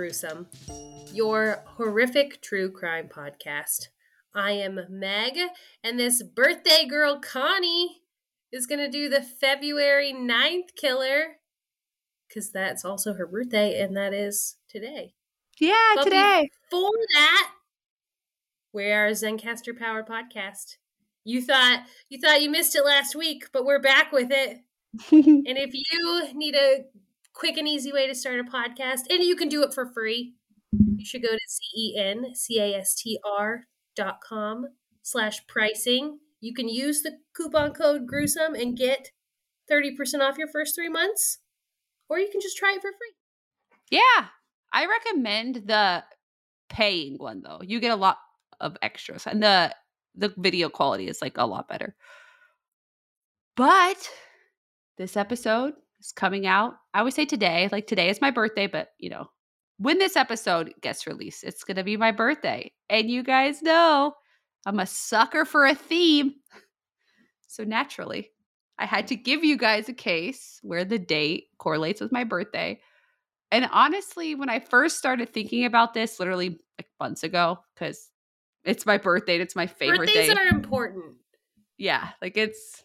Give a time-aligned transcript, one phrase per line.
[0.00, 0.46] Gruesome,
[1.12, 3.88] your horrific true crime podcast.
[4.34, 5.38] I am Meg,
[5.84, 8.00] and this birthday girl, Connie,
[8.50, 11.36] is going to do the February 9th killer
[12.26, 15.12] because that's also her birthday, and that is today.
[15.60, 16.48] Yeah, But today.
[16.70, 17.52] Before that,
[18.72, 20.78] we are a Zencastr Power podcast.
[21.24, 24.60] You thought you thought you missed it last week, but we're back with it.
[25.12, 26.86] And if you need a
[27.32, 30.34] quick and easy way to start a podcast, and you can do it for free,
[30.96, 31.38] you should go to
[32.40, 33.64] Z-E-N-C-A-S-T-R
[33.96, 34.66] dot com
[35.02, 36.18] slash pricing.
[36.40, 39.10] You can use the coupon code gruesome and get
[39.70, 41.38] 30% off your first three months.
[42.08, 43.14] Or you can just try it for free.
[43.90, 44.26] yeah.
[44.72, 46.04] I recommend the
[46.68, 47.60] paying one though.
[47.60, 48.18] You get a lot
[48.60, 49.74] of extras and the
[50.14, 51.96] the video quality is like a lot better.
[53.56, 54.08] But
[54.96, 56.74] this episode is coming out.
[56.94, 59.26] I always say today, like today is my birthday, but you know,
[59.78, 62.70] when this episode gets released, it's going to be my birthday.
[62.88, 64.14] And you guys know
[64.66, 66.34] I'm a sucker for a theme.
[67.52, 68.30] So naturally,
[68.78, 72.80] I had to give you guys a case where the date correlates with my birthday.
[73.50, 78.08] And honestly, when I first started thinking about this, literally like months ago, because
[78.62, 80.34] it's my birthday and it's my favorite Birthdays day.
[80.34, 81.16] are important.
[81.76, 82.84] yeah, like it's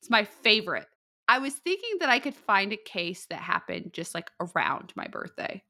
[0.00, 0.86] it's my favorite.
[1.28, 5.06] I was thinking that I could find a case that happened just like around my
[5.08, 5.62] birthday.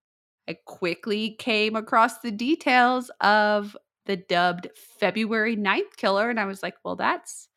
[0.49, 4.69] I quickly came across the details of the dubbed
[5.01, 7.49] February 9th killer, and I was like, well, that's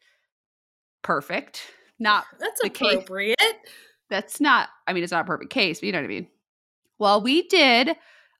[1.03, 1.61] perfect.
[1.99, 3.37] Not That's the case- appropriate.
[4.09, 6.27] that's not i mean it's not a perfect case but you know what i mean
[6.97, 7.95] well we did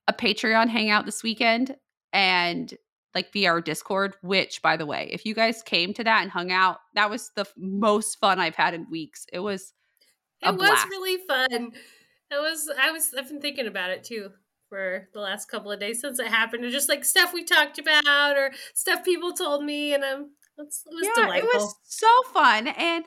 [0.08, 1.76] a patreon hangout this weekend
[2.12, 2.74] and
[3.16, 6.32] like via our discord which by the way if you guys came to that and
[6.32, 9.74] hung out that was the f- most fun i've had in weeks it was
[10.44, 11.72] a It was really fun.
[12.32, 12.72] It was.
[12.82, 13.14] I was.
[13.18, 14.30] I've been thinking about it too
[14.70, 16.64] for the last couple of days since it happened.
[16.64, 20.84] And just like stuff we talked about or stuff people told me, and um, it's,
[20.86, 21.50] it was yeah delightful.
[21.50, 23.06] it was so fun and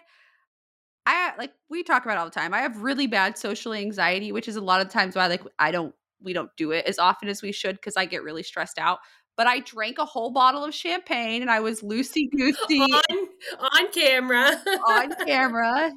[1.06, 4.32] i like we talk about it all the time i have really bad social anxiety
[4.32, 6.98] which is a lot of times why like i don't we don't do it as
[6.98, 9.00] often as we should because i get really stressed out
[9.36, 13.28] but i drank a whole bottle of champagne and i was loosey goosey on
[13.60, 14.50] on camera.
[14.88, 15.92] on camera.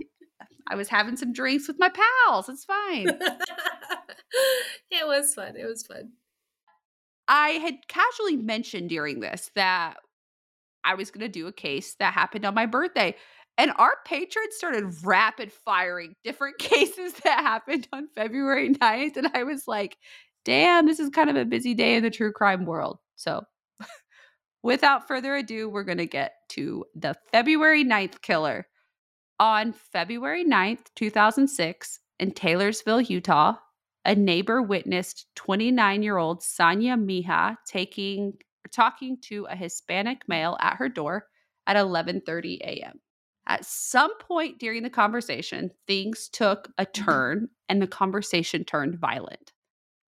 [0.68, 2.50] I was having some drinks with my pals.
[2.50, 3.08] It's fine.
[4.92, 5.56] it was fun.
[5.56, 6.12] It was fun.
[7.28, 9.98] I had casually mentioned during this that
[10.84, 13.16] I was going to do a case that happened on my birthday.
[13.58, 19.18] And our patrons started rapid firing different cases that happened on February 9th.
[19.18, 19.98] And I was like,
[20.46, 23.00] damn, this is kind of a busy day in the true crime world.
[23.16, 23.44] So
[24.64, 28.68] without further ado, we're going to get to the February 9th killer.
[29.40, 33.56] On February 9th, 2006, in Taylorsville, Utah,
[34.06, 38.34] a neighbor witnessed 29 year old Sonia Mejia taking
[38.72, 41.28] talking to a Hispanic male at her door
[41.68, 43.02] at 11:30 a.m.
[43.48, 47.04] At some point during the conversation, things took a mm-hmm.
[47.06, 49.52] turn and the conversation turned violent.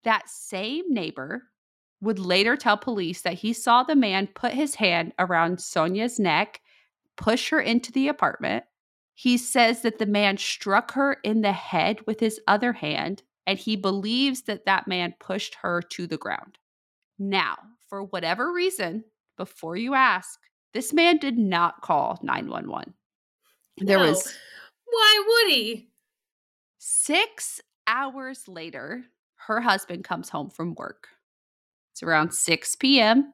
[0.04, 1.44] That same neighbor
[2.02, 6.62] would later tell police that he saw the man put his hand around Sonia's neck,
[7.16, 8.64] push her into the apartment.
[9.16, 13.58] He says that the man struck her in the head with his other hand, and
[13.58, 16.60] he believes that that man pushed her to the ground.
[17.18, 17.58] Now,
[17.90, 19.04] for whatever reason,
[19.38, 20.40] before you ask,
[20.74, 22.94] this man did not call 911.
[23.78, 24.10] There No.
[24.10, 24.38] was
[24.86, 25.90] Why would he?
[26.78, 29.06] Six hours later,
[29.48, 31.10] her husband comes home from work.
[31.98, 33.34] It's around 6 p.m.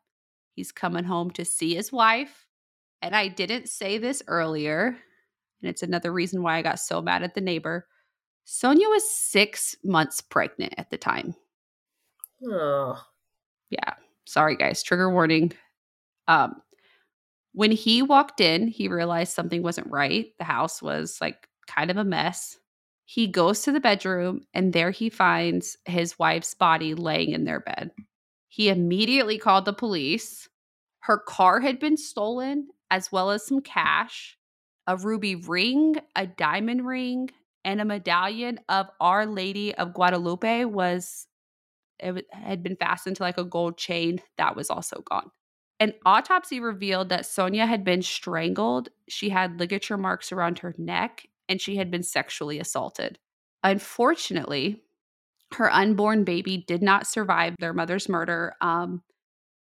[0.55, 2.47] He's coming home to see his wife.
[3.01, 7.23] And I didn't say this earlier, and it's another reason why I got so mad
[7.23, 7.85] at the neighbor.
[8.45, 11.35] Sonia was six months pregnant at the time.
[12.47, 13.03] Oh,
[13.69, 13.95] Yeah.
[14.23, 14.81] Sorry, guys.
[14.81, 15.51] Trigger warning.
[16.29, 16.61] Um,
[17.51, 20.27] when he walked in, he realized something wasn't right.
[20.37, 22.57] The house was like kind of a mess.
[23.03, 27.59] He goes to the bedroom and there he finds his wife's body laying in their
[27.59, 27.91] bed.
[28.53, 30.47] He immediately called the police.
[30.99, 34.37] Her car had been stolen, as well as some cash,
[34.85, 37.31] a ruby ring, a diamond ring,
[37.65, 41.25] and a medallion of Our Lady of Guadalupe was
[41.97, 45.31] it had been fastened to like a gold chain that was also gone.
[45.79, 48.89] An autopsy revealed that Sonia had been strangled.
[49.09, 53.17] She had ligature marks around her neck and she had been sexually assaulted.
[53.63, 54.82] Unfortunately,
[55.53, 58.55] her unborn baby did not survive their mother's murder.
[58.61, 59.01] Um,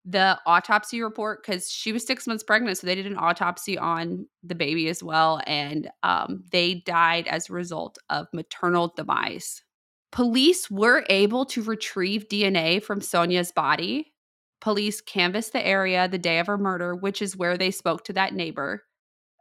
[0.05, 4.27] the autopsy report, because she was six months pregnant, so they did an autopsy on
[4.43, 9.63] the baby as well, and um, they died as a result of maternal demise.
[10.11, 14.13] Police were able to retrieve DNA from Sonia's body.
[14.61, 18.13] Police canvassed the area the day of her murder, which is where they spoke to
[18.13, 18.83] that neighbor.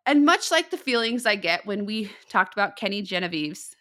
[0.07, 3.77] And much like the feelings I get when we talked about Kenny Genevieve's,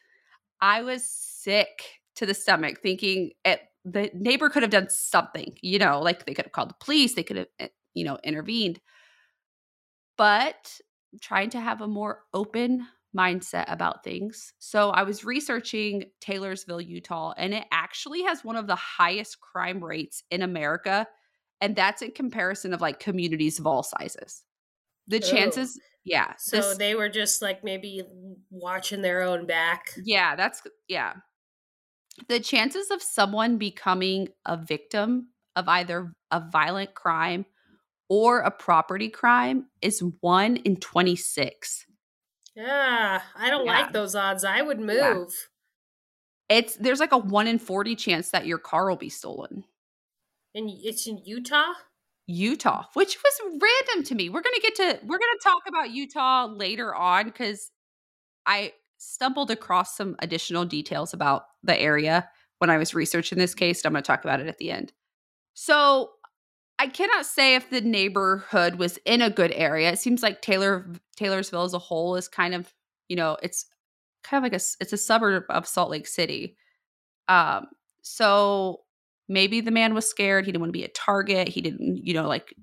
[0.61, 5.79] I was sick to the stomach thinking it, the neighbor could have done something, you
[5.79, 8.79] know, like they could have called the police, they could have, eh, you know, intervened.
[10.17, 10.79] But
[11.21, 14.53] trying to have a more open mindset about things.
[14.59, 19.83] So I was researching Taylorsville, Utah, and it actually has one of the highest crime
[19.83, 21.07] rates in America.
[21.61, 24.43] And that's in comparison of like communities of all sizes.
[25.07, 25.19] The Oh.
[25.31, 26.33] chances, yeah.
[26.37, 28.03] So this- they were just like maybe
[28.49, 29.91] watching their own back.
[30.03, 31.13] yeah, that's, yeah.
[32.27, 37.45] The chances of someone becoming a victim of either a violent crime
[38.09, 41.85] or a property crime is one in 26.
[42.55, 43.73] Yeah, I don't Yeah.
[43.73, 44.43] like those odds.
[44.43, 45.13] I would Yeah.
[45.13, 45.49] move.
[46.49, 49.63] It's there's like a 1 in 40 chance that your car will be stolen.
[50.55, 51.73] And it's in Utah?
[52.27, 54.29] Utah, which was random to me.
[54.29, 57.69] We're going to get to we're going to talk about Utah later on cuz
[58.45, 58.73] I
[59.03, 62.29] stumbled across some additional details about the area
[62.59, 63.81] when I was researching this case.
[63.81, 64.93] And I'm going to talk about it at the end.
[65.53, 66.11] So,
[66.79, 69.91] I cannot say if the neighborhood was in a good area.
[69.91, 72.73] It seems like Taylor Taylorsville as a whole is kind of,
[73.07, 73.67] you know, it's
[74.23, 76.57] kind of like a it's a suburb of Salt Lake City.
[77.27, 77.67] Um,
[78.01, 78.81] so
[79.29, 80.45] maybe the man was scared.
[80.45, 81.47] He didn't want to be a target.
[81.47, 82.53] He didn't, you know, like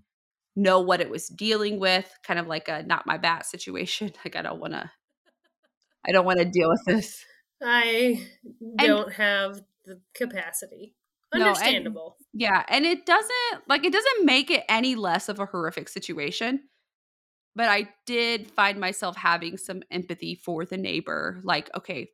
[0.57, 2.13] know what it was dealing with.
[2.25, 4.13] Kind of like a not my bat situation.
[4.25, 4.91] Like I don't want to,
[6.07, 7.25] I don't want to deal with this.
[7.63, 8.27] I
[8.79, 10.95] don't have the capacity.
[11.35, 12.17] No, and- Understandable.
[12.33, 16.61] Yeah, and it doesn't like it doesn't make it any less of a horrific situation.
[17.57, 21.41] But I did find myself having some empathy for the neighbor.
[21.43, 22.11] Like, okay,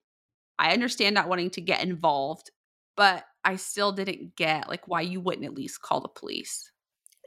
[0.58, 2.50] I understand not wanting to get involved,
[2.96, 6.70] but I still didn't get like why you wouldn't at least call the police.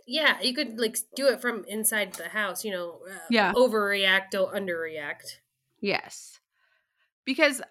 [0.07, 2.99] yeah, you could like do it from inside the house, you know.
[3.09, 3.53] Uh, Yeah.
[3.53, 5.37] Overreact, don't underreact.
[5.79, 6.39] Yes.
[7.29, 7.61] Because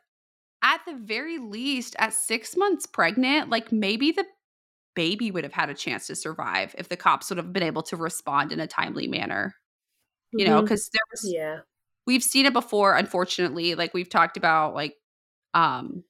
[0.63, 4.25] at the very least, at six months pregnant, like maybe the
[4.95, 7.83] baby would have had a chance to survive if the cops would have been able
[7.83, 9.57] to respond in a timely manner.
[10.33, 10.65] You know, Mhm.
[10.65, 11.61] because there was yeah.
[12.07, 14.95] we've seen it before unfortunately like we've talked about like
[15.55, 16.05] um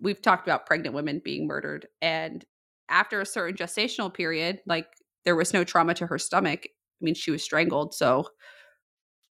[0.00, 2.44] we've talked about pregnant women being murdered and
[2.88, 4.86] after a certain gestational period like
[5.24, 6.70] there was no trauma to her stomach i
[7.04, 8.26] mean she was strangled so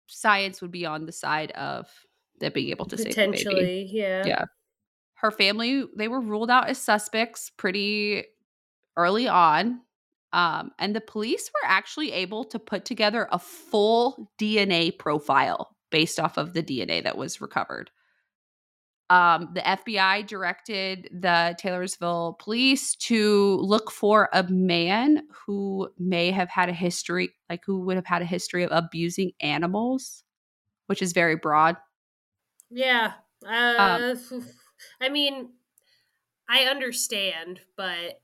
[0.06, 1.86] science would be on the side of
[2.40, 4.26] that being able to save the baby Potentially, yeah.
[4.26, 4.44] Yeah.
[5.14, 8.24] her family they were ruled out as suspects pretty
[8.96, 9.80] early on
[10.32, 16.20] um, and the police were actually able to put together a full dna profile based
[16.20, 17.90] off of the dna that was recovered
[19.10, 26.48] um, the fbi directed the taylorsville police to look for a man who may have
[26.48, 30.24] had a history like who would have had a history of abusing animals
[30.86, 31.76] which is very broad
[32.70, 33.14] Yeah.
[33.44, 34.40] Um, Uh,
[35.00, 35.54] I mean,
[36.48, 38.22] I understand, but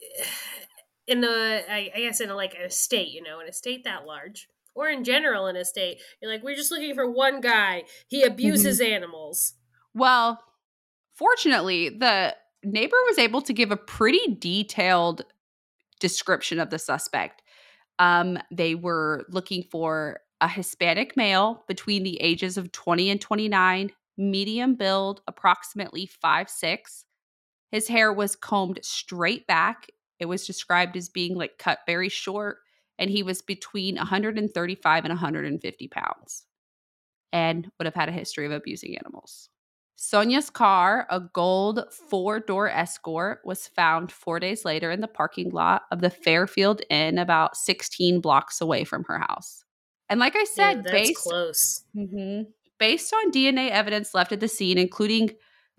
[1.06, 3.84] in a, I, I guess in a, like a state, you know, in a state
[3.84, 7.40] that large, or in general in a state, you're like, we're just looking for one
[7.40, 7.84] guy.
[8.08, 8.92] He abuses Mm-hmm.
[8.92, 9.54] animals.
[9.94, 10.42] Well,
[11.14, 15.24] fortunately, the neighbor was able to give a pretty detailed
[16.00, 17.42] description of the suspect.
[17.98, 23.90] Um, they were looking for a Hispanic male between the ages of 20 and 29,
[24.18, 27.06] medium build, approximately five six.
[27.70, 29.86] His hair was combed straight back.
[30.18, 32.58] It was described as being like cut very short,
[32.98, 36.44] and he was between 135 and 150 pounds
[37.32, 39.48] and would have had a history of abusing animals.
[39.96, 45.50] Sonia's car, a gold four door Escort, was found four days later in the parking
[45.50, 49.61] lot of the Fairfield Inn, about 16 blocks away from her house.
[50.12, 51.84] And like I Yeah, said, that's based, close.
[51.96, 52.52] Mhm.
[52.78, 55.30] based on DNA evidence left at the scene, including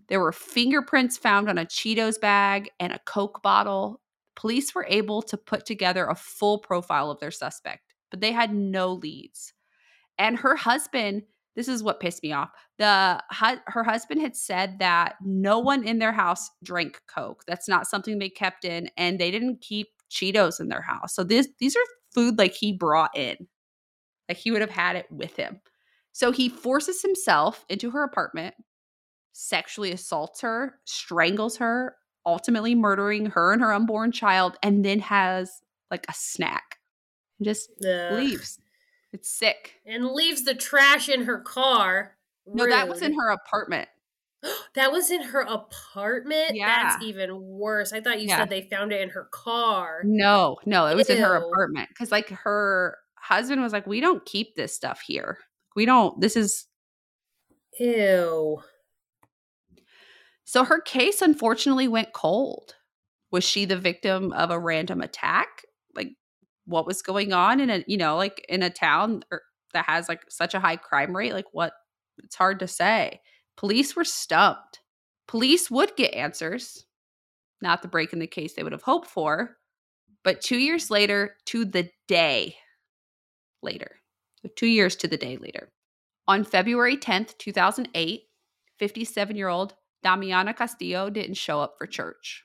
[0.07, 4.01] there were fingerprints found on a Cheetos bag and a Coke bottle,
[4.35, 8.53] police were able to put together a full profile of their suspect, but they had
[8.53, 9.53] no leads.
[10.17, 11.23] And her husband,
[11.55, 12.49] this is what pissed me off.
[12.79, 13.23] The
[13.67, 17.43] her husband had said that no one in their house drank Coke.
[17.47, 21.15] That's not something they kept in, and they didn't keep Cheetos in their house.
[21.15, 23.47] So this these are food like he brought in,
[24.29, 25.61] like he would have had it with him.
[26.11, 28.55] So he forces himself into her apartment,
[29.33, 35.61] sexually assaults her, strangles her, ultimately murdering her and her unborn child, and then has
[35.91, 36.77] like a snack
[37.39, 38.11] and just Ugh.
[38.13, 38.59] leaves.
[39.11, 39.81] It's sick.
[39.85, 42.17] And leaves the trash in her car.
[42.47, 43.89] No, that was in her apartment.
[44.73, 46.55] That was in her apartment?
[46.55, 46.91] Yeah.
[46.91, 47.93] That's even worse.
[47.93, 48.37] I thought you Yeah.
[48.37, 50.01] said they found it in her car.
[50.05, 54.25] No, no, it was in her apartment because, like, her husband was like, "We don't
[54.25, 55.39] keep this stuff here.
[55.75, 56.19] We don't.
[56.19, 56.67] This is."
[57.79, 58.61] Ew.
[60.45, 62.75] So her case unfortunately went cold.
[63.31, 65.63] Was she the victim of a random attack?
[65.95, 66.09] Like,
[66.65, 69.41] what was going on in a you know like in a town or,
[69.73, 71.33] that has like such a high crime rate?
[71.33, 71.73] Like, what?
[72.23, 73.21] It's hard to say.
[73.57, 74.81] Police were stumped.
[75.27, 76.85] Police would get answers,
[77.61, 79.57] not the break in the case they would have hoped for,
[80.23, 82.57] but two years later, to the day
[83.63, 83.99] later,
[84.41, 85.71] so two years to the day later,
[86.27, 88.23] on February 10th, 2008,
[88.79, 92.43] 57 year old Damiana Castillo didn't show up for church.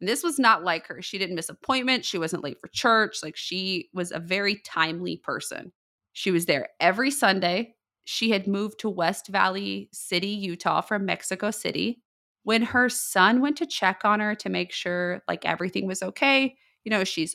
[0.00, 1.00] And this was not like her.
[1.00, 2.06] She didn't miss appointments.
[2.06, 3.18] She wasn't late for church.
[3.22, 5.72] Like she was a very timely person.
[6.12, 7.74] She was there every Sunday.
[8.04, 12.02] She had moved to West Valley City, Utah from Mexico City.
[12.42, 16.56] When her son went to check on her to make sure like everything was okay,
[16.84, 17.34] you know, she's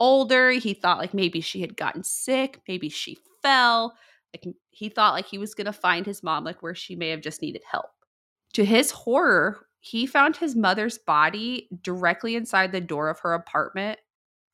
[0.00, 0.50] older.
[0.50, 3.96] He thought like maybe she had gotten sick, maybe she fell.
[4.34, 7.10] Like he thought like he was going to find his mom like where she may
[7.10, 7.90] have just needed help.
[8.54, 13.98] To his horror, he found his mother's body directly inside the door of her apartment.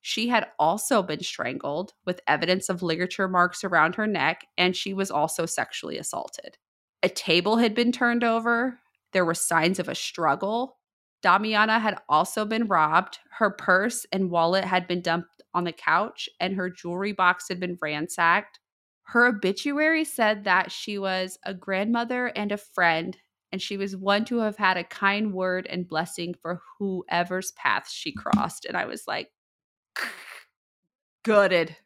[0.00, 4.94] She had also been strangled with evidence of ligature marks around her neck, and she
[4.94, 6.56] was also sexually assaulted.
[7.02, 8.80] A table had been turned over.
[9.12, 10.78] There were signs of a struggle.
[11.22, 13.18] Damiana had also been robbed.
[13.30, 17.60] Her purse and wallet had been dumped on the couch, and her jewelry box had
[17.60, 18.58] been ransacked.
[19.02, 23.16] Her obituary said that she was a grandmother and a friend,
[23.52, 27.90] and she was one to have had a kind word and blessing for whoever's path
[27.90, 28.64] she crossed.
[28.64, 29.30] And I was like,
[31.24, 31.76] gutted.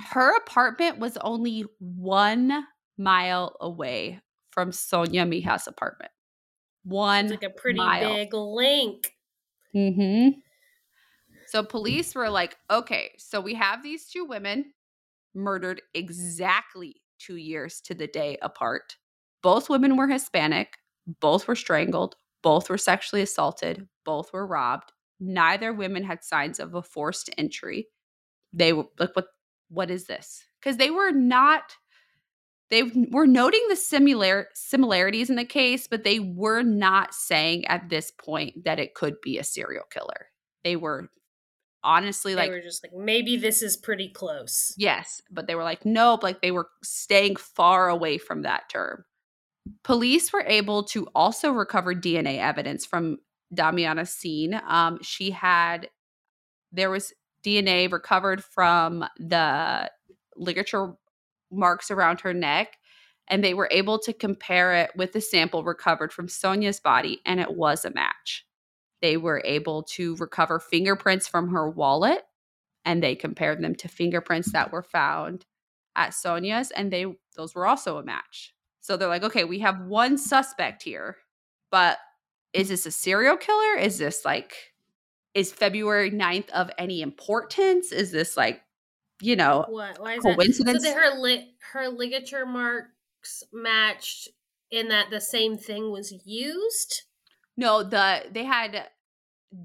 [0.00, 2.66] Her apartment was only one
[2.98, 6.10] mile away from Sonia Mejia's apartment.
[6.84, 8.14] One It's like a pretty mile.
[8.14, 9.14] big link.
[9.74, 10.38] Mm-hmm.
[11.48, 14.72] So police were like, okay, so we have these two women
[15.34, 18.96] murdered exactly two years to the day apart.
[19.42, 20.76] Both women were Hispanic,
[21.20, 24.92] both were strangled, both were sexually assaulted, both were robbed.
[25.18, 27.88] Neither women had signs of a forced entry.
[28.52, 29.26] They were like, what
[29.68, 30.42] what is this?
[30.60, 31.76] Because they were not
[32.70, 37.88] they were noting the similar similarities in the case, but they were not saying at
[37.88, 40.28] this point that it could be a serial killer.
[40.62, 41.10] They were
[41.82, 44.72] honestly They like were just like, maybe this is pretty close.
[44.76, 49.04] Yes, but they were like, nope, like they were staying far away from that term.
[49.82, 53.18] Police were able to also recover DNA evidence from
[53.52, 54.60] Damiana's scene.
[54.66, 55.88] Um, she had,
[56.72, 57.12] there was
[57.44, 59.90] DNA recovered from the
[60.36, 60.94] ligature
[61.50, 62.78] marks around her neck,
[63.28, 67.40] and they were able to compare it with the sample recovered from Sonia's body, and
[67.40, 68.46] it was a match.
[69.02, 72.22] They were able to recover fingerprints from her wallet
[72.84, 75.46] and they compared them to fingerprints that were found
[75.96, 78.54] at Sonia's and they those were also a match.
[78.80, 81.16] So they're like, okay, we have one suspect here,
[81.70, 81.98] but
[82.52, 83.76] is this a serial killer?
[83.78, 84.54] Is this like
[85.32, 87.92] is February 9th of any importance?
[87.92, 88.62] Is this like,
[89.20, 90.00] you know, What?
[90.00, 90.34] Why is that?
[90.36, 90.84] coincidence?
[90.84, 94.28] So that her li- her ligature marks matched
[94.70, 97.02] in that the same thing was used.
[97.56, 98.88] no, the they had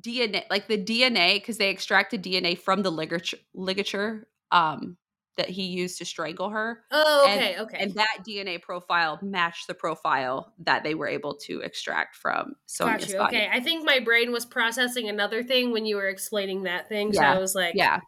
[0.01, 4.97] DNA like the DNA because they extracted DNA from the ligature ligature um
[5.37, 6.81] that he used to strangle her.
[6.91, 7.77] Oh, And- okay, okay.
[7.83, 13.11] And that DNA profile matched the profile that they were able to extract from Sonia's
[13.11, 13.37] Got body.
[13.37, 17.11] Okay, I think my brain was processing another thing when you were explaining that thing.
[17.11, 17.99] So I was like, Yeah.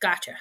[0.00, 0.36] gotcha.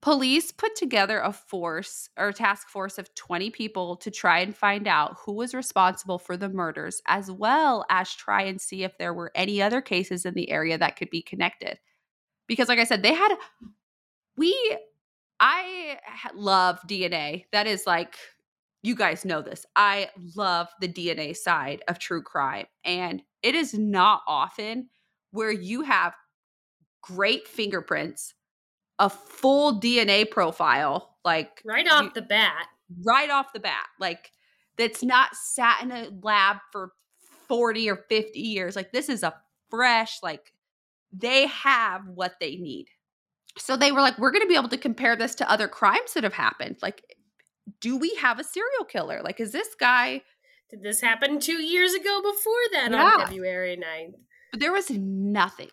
[0.00, 4.86] Police put together a force or task force of 20 people to try and find
[4.86, 9.12] out who was responsible for the murders, as well as try and see if there
[9.12, 11.80] were any other cases in the area that could be connected.
[12.46, 13.36] Because, like I said, they had,
[14.36, 14.78] we,
[15.40, 15.98] I
[16.32, 17.46] love DNA.
[17.50, 18.16] That is like,
[18.84, 19.66] you guys know this.
[19.74, 22.66] I love the DNA side of true crime.
[22.84, 24.90] And it is not often
[25.32, 26.14] where you have
[27.02, 28.34] great fingerprints,
[28.98, 32.66] a full DNA profile, like Right you- off the bat.
[33.04, 33.86] right off the bat.
[34.00, 34.32] Like
[34.76, 36.92] that's not sat in a lab for
[37.48, 38.76] 40 or 50 years.
[38.76, 39.34] Like this is a
[39.70, 40.52] fresh, like
[41.12, 42.86] they have what they need.
[43.56, 46.12] So they were like, we're going to be able to compare this to other crimes
[46.14, 46.76] that have happened.
[46.82, 47.02] Like,
[47.80, 49.20] do we have a serial killer?
[49.24, 50.22] Like, is this guy?
[50.70, 53.04] Did this happen two years ago before that Yeah.
[53.04, 54.14] on February 9th?
[54.52, 55.70] But there was nothing.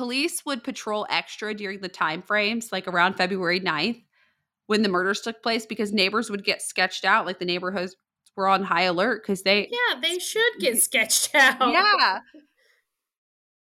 [0.00, 4.02] Police would patrol extra during the time frames, like around February 9th,
[4.66, 7.26] when the murders took place, because neighbors would get sketched out.
[7.26, 7.96] Like the neighborhoods
[8.34, 11.70] were on high alert because they Yeah, they should get sketched out.
[11.70, 12.20] yeah.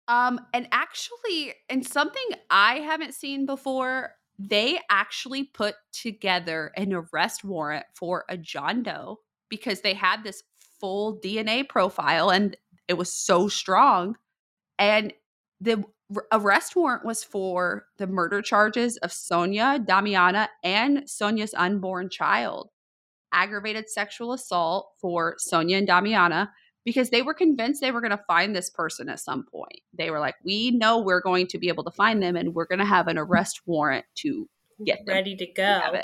[0.08, 7.44] Um, and actually, and something I haven't seen before, they actually put together an arrest
[7.44, 9.20] warrant for a John Doe
[9.50, 10.42] because they had this
[10.80, 12.56] full DNA profile and
[12.88, 14.16] it was so strong.
[14.78, 15.12] And
[15.60, 15.84] the
[16.32, 22.70] arrest warrant was for the murder charges of Sonia, Damiana, and Sonia's unborn child.
[23.32, 26.50] Aggravated sexual assault for Sonia and Damiana
[26.84, 29.82] because they were convinced they were going to find this person at some point.
[29.96, 32.66] They were like, we know we're going to be able to find them and we're
[32.66, 34.50] going to have an arrest warrant to
[34.84, 35.14] get them.
[35.14, 36.00] Ready to go.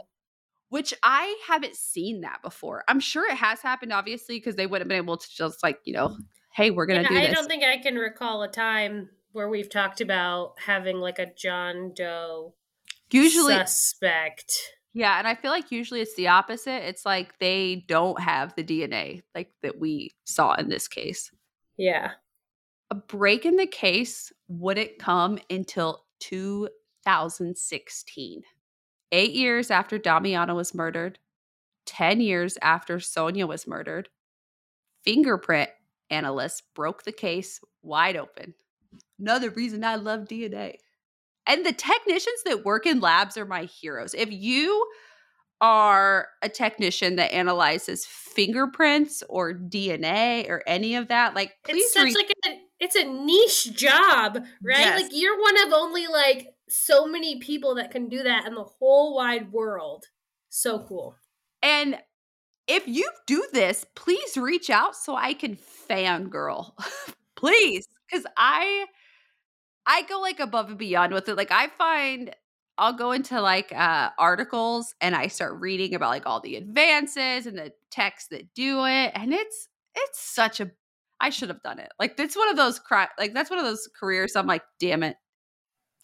[0.69, 2.83] Which I haven't seen that before.
[2.87, 5.79] I'm sure it has happened, obviously, because they wouldn't have been able to just like,
[5.85, 6.17] you know,
[6.53, 7.35] hey, we're going to do I this.
[7.35, 11.91] don't think I can recall a time where we've talked about having like a John
[11.93, 12.53] Doe
[13.11, 14.53] Usually, suspect.
[14.93, 15.19] yeah.
[15.19, 16.87] And I feel like usually it's the opposite.
[16.87, 21.29] It's like they don't have the DNA like that we saw in this case.
[21.77, 22.11] Yeah.
[22.91, 28.41] A break in the case wouldn't come until 2016.
[29.11, 31.19] Eight years after Damiana was murdered,
[31.85, 34.07] 10 years after Sonia was murdered,
[35.03, 35.69] fingerprint
[36.09, 38.53] analysts broke the case wide open.
[39.19, 40.75] Another reason I love DNA.
[41.47, 44.13] And the technicians that work in labs are my heroes.
[44.13, 44.87] If you
[45.61, 51.93] are a technician that analyzes fingerprints or DNA or any of that, like please it's
[51.93, 54.79] such reach- like a it's a niche job, right?
[54.79, 55.01] Yes.
[55.03, 58.63] Like you're one of only like so many people that can do that in the
[58.63, 60.05] whole wide world.
[60.49, 61.15] So cool.
[61.61, 61.97] And
[62.67, 65.57] if you do this, please reach out so I can
[65.89, 66.73] fangirl.
[67.35, 67.87] please.
[68.11, 68.85] Cause I
[69.87, 71.35] I go like above and beyond with it.
[71.35, 72.35] Like I find
[72.77, 77.45] I'll go into like uh articles and I start reading about like all the advances
[77.45, 79.11] and the techs that do it.
[79.13, 80.71] And it's it's such a
[81.19, 81.89] I should have done it.
[81.99, 85.03] Like it's one of those cri- like that's one of those careers I'm like, damn
[85.03, 85.15] it.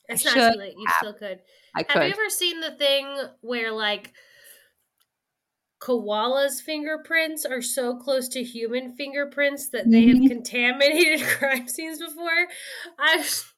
[0.08, 0.74] It's I not too late.
[0.78, 0.96] You have.
[1.00, 1.39] still could.
[1.76, 2.02] I could.
[2.02, 3.08] Have you ever seen the thing
[3.41, 4.13] where like
[5.82, 12.48] koalas' fingerprints are so close to human fingerprints that they have contaminated crime scenes before?
[13.00, 13.51] I was-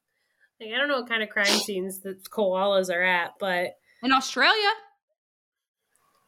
[0.65, 4.11] like I don't know what kind of crime scenes that koalas are at, but In
[4.11, 4.69] Australia,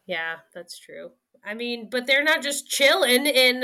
[0.05, 1.11] yeah, that's true.
[1.43, 3.63] I mean, but they're not just chilling in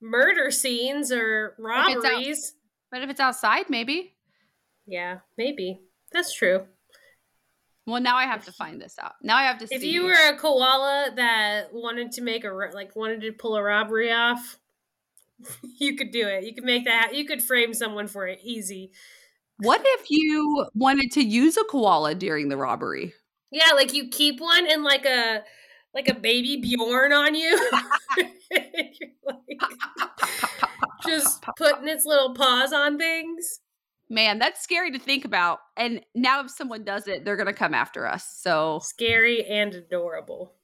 [0.00, 2.54] murder scenes or robberies.
[2.90, 4.14] but if it's outside, maybe.
[4.86, 5.80] Yeah, maybe.
[6.12, 6.66] That's true.
[7.86, 9.14] Well, now I have to find this out.
[9.22, 9.74] Now I have to see.
[9.74, 13.62] If you were a koala that wanted to make a like wanted to pull a
[13.62, 14.58] robbery off,
[15.78, 16.44] you could do it.
[16.44, 17.14] You could make that.
[17.14, 18.92] You could frame someone for it easy.
[19.60, 23.12] What if you wanted to use a koala during the robbery?
[23.50, 25.42] Yeah, like you keep one in like a
[25.94, 27.70] like a baby Bjorn on you.
[29.24, 29.60] Like
[31.06, 33.60] just putting its little paws on things.
[34.08, 35.58] Man, that's scary to think about.
[35.76, 38.24] And now if someone does it, they're going to come after us.
[38.40, 40.54] So Scary and adorable.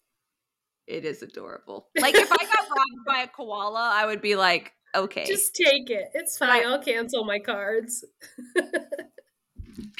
[0.87, 1.88] it is adorable.
[1.98, 5.90] Like if I got robbed by a koala, I would be like, okay, Just take
[5.90, 6.11] it.
[6.14, 6.66] It's fine.
[6.66, 8.04] I'll cancel my cards.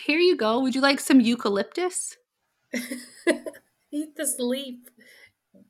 [0.05, 0.61] here you go.
[0.61, 2.17] Would you like some eucalyptus?
[3.93, 4.81] Eat this leaf.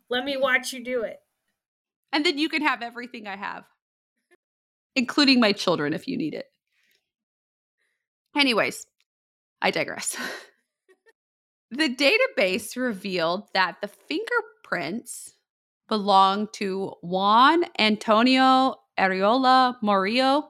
[0.08, 1.20] Let me watch you do it.
[2.12, 3.64] And then you can have everything I have,
[4.94, 6.46] including my children if you need it.
[8.36, 8.86] Anyways,
[9.60, 10.16] I digress.
[11.70, 15.34] the database revealed that the fingerprints
[15.88, 20.48] belong to Juan Antonio Arreola Murillo,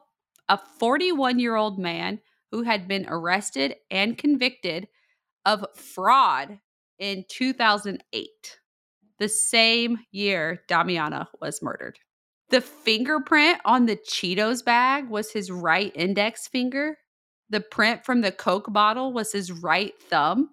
[0.48, 4.88] a 41 year old man who had been arrested and convicted
[5.44, 6.58] of fraud
[6.98, 8.58] in 2008
[9.18, 11.98] the same year Damiana was murdered.
[12.50, 16.98] The fingerprint on the Cheetos bag was his right index finger.
[17.50, 20.50] The print from the Coke bottle was his right thumb.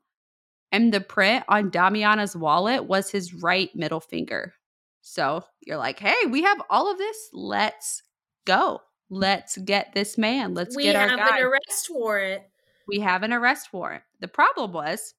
[0.72, 4.54] And the print on Damiana's wallet was his right middle finger.
[5.02, 7.30] So you're like, hey, we have all of this.
[7.34, 8.04] Let's
[8.46, 8.82] go.
[9.10, 10.54] Let's get this man.
[10.54, 11.16] Let's we get our guy.
[11.16, 12.44] We have an arrest warrant.
[12.88, 14.04] we have an arrest warrant.
[14.20, 15.14] The problem was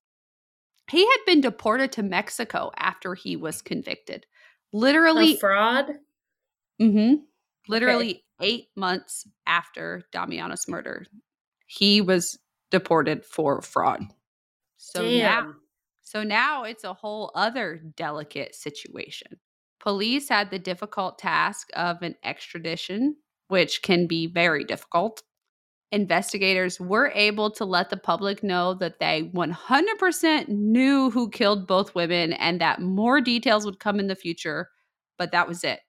[0.91, 4.27] he had been deported to Mexico after he was convicted.
[4.73, 5.99] Literally, A fraud.
[6.81, 7.23] mhm,
[7.69, 11.07] literally eight months after Damiana's murder,
[11.67, 12.39] he was
[12.71, 14.03] deported for fraud.
[14.79, 15.55] So now,
[16.01, 19.39] so now it's a whole other delicate situation.
[19.83, 23.17] Police had the difficult task of an extradition,
[23.49, 25.23] which can be very difficult.
[25.91, 31.97] Investigators were able to let the public know that they 100% knew who killed both
[31.97, 34.71] women and that more details would come in the future,
[35.19, 35.81] but that was it.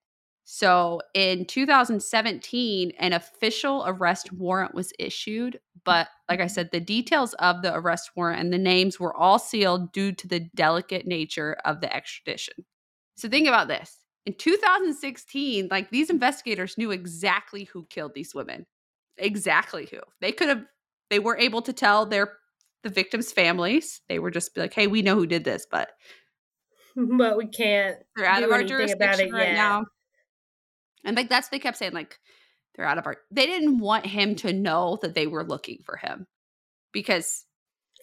[0.43, 5.59] So in 2017, an official arrest warrant was issued.
[5.85, 9.39] But like I said, the details of the arrest warrant and the names were all
[9.39, 12.65] sealed due to the delicate nature of the extradition.
[13.15, 13.99] So think about this.
[14.25, 18.65] In 2016, like these investigators knew exactly who killed these women.
[19.17, 19.99] Exactly who.
[20.21, 20.63] They could have
[21.09, 22.33] they were able to tell their
[22.83, 24.01] the victims' families.
[24.09, 25.91] They were just like, "Hey, we know who did this, but
[26.95, 29.53] but we can't they're out of our jurisdiction right yet.
[29.53, 29.85] now."
[31.05, 32.17] And like that's they kept saying like
[32.75, 33.17] they're out of our.
[33.29, 36.27] They didn't want him to know that they were looking for him
[36.91, 37.45] because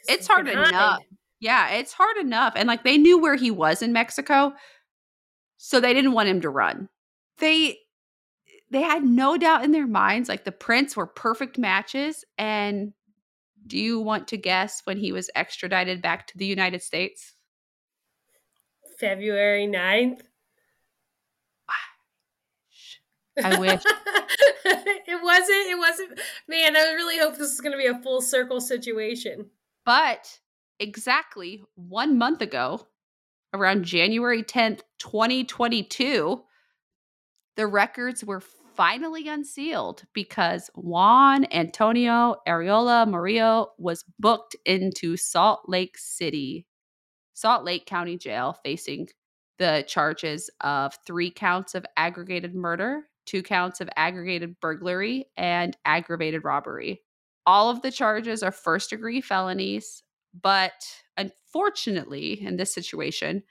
[0.06, 1.02] it's hard enough.
[1.40, 2.52] Yeah, it's hard enough.
[2.56, 4.52] And like they knew where he was in Mexico,
[5.62, 6.88] so they didn't want him to run.
[7.36, 7.78] They
[8.70, 12.94] they had no doubt in their minds like the prints were perfect matches and
[13.66, 17.34] do you want to guess when he was extradited back to the United States?
[18.98, 20.22] February 9th.
[23.42, 23.82] I wish.
[24.64, 25.66] it wasn't.
[25.68, 26.20] It wasn't.
[26.48, 29.50] Man, I really hope this is going to be a full circle situation.
[29.84, 30.38] But
[30.78, 32.86] exactly 1 month ago,
[33.52, 36.42] around January 10th, 2022,
[37.56, 45.98] the records were finally unsealed because Juan Antonio Arreola Murillo was booked into Salt Lake
[45.98, 46.66] City,
[47.34, 49.08] Salt Lake County Jail, facing
[49.58, 56.44] the charges of three counts of aggregated murder, two counts of aggregated burglary, and aggravated
[56.44, 57.02] robbery.
[57.44, 60.02] All of the charges are first degree felonies,
[60.40, 60.72] but
[61.20, 63.42] unfortunately, in this situation,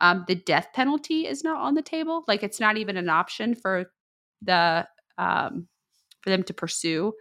[0.00, 2.24] um, the death penalty is not on the table.
[2.28, 3.90] Like it's not even an option for
[4.42, 4.86] the
[5.18, 5.68] um,
[6.20, 7.12] for them to pursue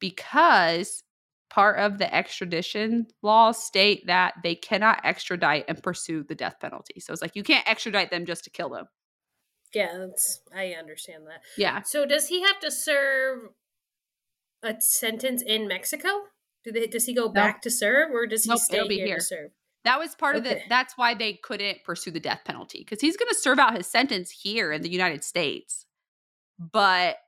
[0.00, 1.02] because
[1.50, 7.00] part of the extradition laws state that they cannot extradite and pursue the death penalty.
[7.00, 8.86] So it's like you can't extradite them just to kill them.
[9.74, 10.40] Yeah, that's.
[10.54, 11.42] I understand that.
[11.58, 11.82] Yeah.
[11.82, 13.50] So, does he have to serve
[14.62, 16.08] a sentence in Mexico?
[16.66, 16.86] Do they?
[16.88, 19.16] Does he go back to serve, or does he Nope, stay be here, here.
[19.16, 19.50] to serve?
[19.84, 23.16] That was part of the that's why they couldn't pursue the death penalty because he's
[23.16, 25.86] going to serve out his sentence here in the United States.
[26.58, 27.18] But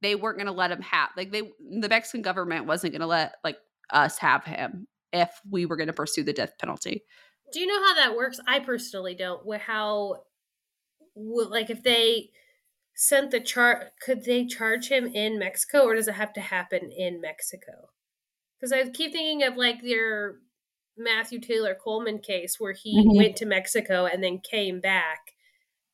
[0.00, 3.06] they weren't going to let him have like they the Mexican government wasn't going to
[3.06, 3.58] let like
[3.92, 7.04] us have him if we were going to pursue the death penalty.
[7.52, 8.40] Do you know how that works?
[8.46, 9.42] I personally don't.
[9.60, 10.22] How,
[11.14, 12.30] like, if they
[12.94, 16.90] sent the char, could they charge him in Mexico, or does it have to happen
[16.90, 17.90] in Mexico?
[18.58, 20.36] Because I keep thinking of like their
[20.96, 23.16] Matthew Taylor Coleman case where he Mhm.
[23.16, 25.18] went to Mexico and then came back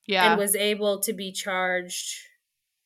[0.07, 0.31] Yeah.
[0.33, 2.19] and was able to be charged.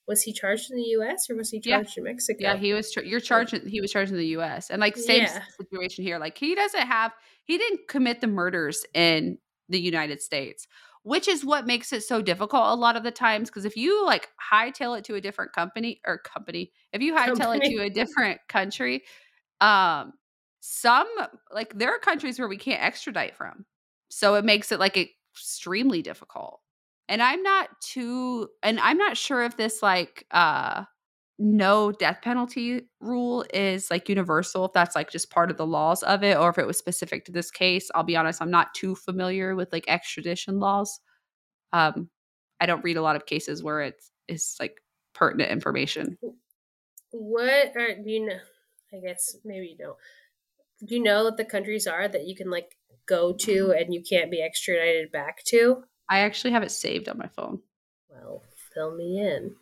[0.07, 1.29] Was he charged in the U.S.
[1.29, 1.77] or was he Yeah.
[1.79, 2.39] charged in Mexico?
[2.41, 2.91] Yeah, he was.
[2.93, 3.55] Char- you're charged.
[3.67, 4.71] He was charged in the U.S.
[4.71, 5.43] and like same Yeah.
[5.59, 6.19] situation here.
[6.19, 7.13] Like he doesn't have.
[7.45, 10.67] He didn't commit the murders in the United States,
[11.03, 13.51] which is what makes it so difficult a lot of the times.
[13.51, 17.57] Because if you like hightail it to a different company or company, if you hightail
[17.57, 19.05] it to a different country,
[19.61, 20.13] um,
[20.61, 21.09] some
[21.53, 23.67] like there are countries where we can't extradite from,
[24.11, 24.97] so it makes it like
[25.35, 26.61] extremely difficult.
[27.09, 30.85] And I'm not too, and I'm not sure if this like uh
[31.39, 36.03] no death penalty rule is like universal if that's like just part of the laws
[36.05, 38.73] of it or if it was specific to this case i'll be honest i'm not
[38.75, 40.99] too familiar with like extradition laws
[41.73, 42.09] um
[42.61, 44.77] i don't read a lot of cases where it's it's like
[45.15, 46.19] pertinent information
[47.11, 48.39] What are you know?
[48.97, 49.97] I guess maybe you don't.
[50.87, 54.03] Do you know what the countries are that you can like go to and you
[54.03, 55.85] can't be extradited back to?
[56.09, 57.61] i actually have it saved on my phone
[58.09, 58.43] Well,
[58.75, 59.57] fill me in.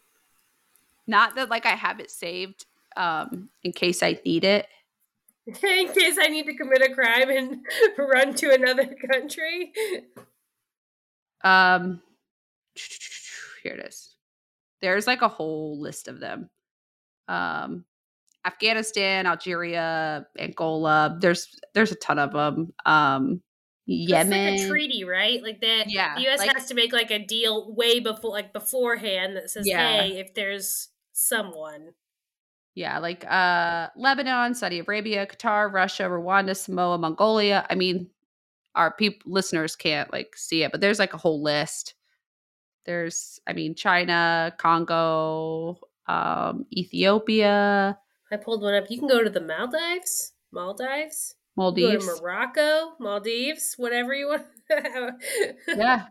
[1.07, 2.66] not that like i have it saved
[2.97, 4.66] um in case i need it
[5.47, 7.66] in case I need to commit a crime and
[7.99, 9.73] run to another country.
[11.42, 12.01] um
[13.62, 14.16] here it is
[14.81, 16.49] there's like a whole list of them
[17.29, 17.85] um
[18.44, 23.40] afghanistan algeria angola there's there's a ton of them um
[23.87, 25.42] It's yemen like a treaty, right?
[25.42, 25.90] Like that.
[25.90, 26.38] Yeah, the U.S.
[26.38, 30.00] like- has to make like a deal way before, like beforehand, that says, Yeah.
[30.00, 31.92] "Hey, if there's someone."
[32.74, 38.11] yeah like uh lebanon saudi arabia qatar russia rwanda samoa mongolia i mean
[38.74, 41.94] our people listeners can't like see it but there's like a whole list
[42.85, 45.78] there's i mean china congo
[46.09, 47.96] um ethiopia
[48.35, 48.90] I pulled one up.
[48.90, 51.37] You can go to the Maldives, Maldives.
[51.57, 54.47] Maldives to Morocco, Maldives, whatever you want.
[55.68, 56.07] yeah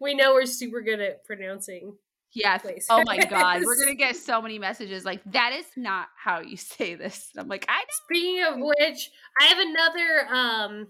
[0.00, 1.96] we know we're super good at pronouncing.
[2.34, 2.86] yeah Places.
[2.90, 6.56] oh my god we're gonna get so many messages like that is not how you
[6.56, 9.10] say this i'm like i Speaking of which,
[9.40, 10.88] I have another um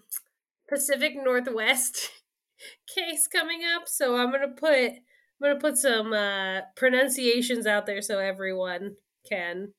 [0.68, 2.10] Pacific Northwest
[2.94, 5.00] case coming up, so I'm gonna put I'm
[5.42, 8.96] gonna put some uh, pronunciations out there so everyone
[9.28, 9.72] can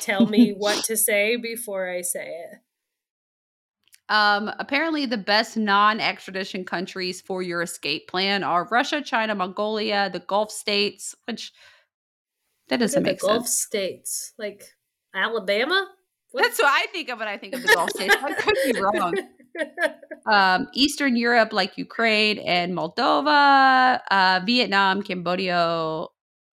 [0.00, 2.58] tell me what to say before I say it.
[4.08, 10.10] Um, apparently, the best non extradition countries for your escape plan are Russia, China, Mongolia,
[10.12, 11.52] the Gulf states, which
[12.68, 13.58] that doesn't make the Gulf sense.
[13.62, 14.64] states, like
[15.14, 15.88] Alabama.
[16.32, 16.42] What?
[16.42, 18.16] That's what I think of when I think of the Gulf states.
[18.22, 19.14] I could be wrong.
[20.24, 26.06] Um, Eastern Europe, like Ukraine and Moldova, uh, Vietnam, Cambodia,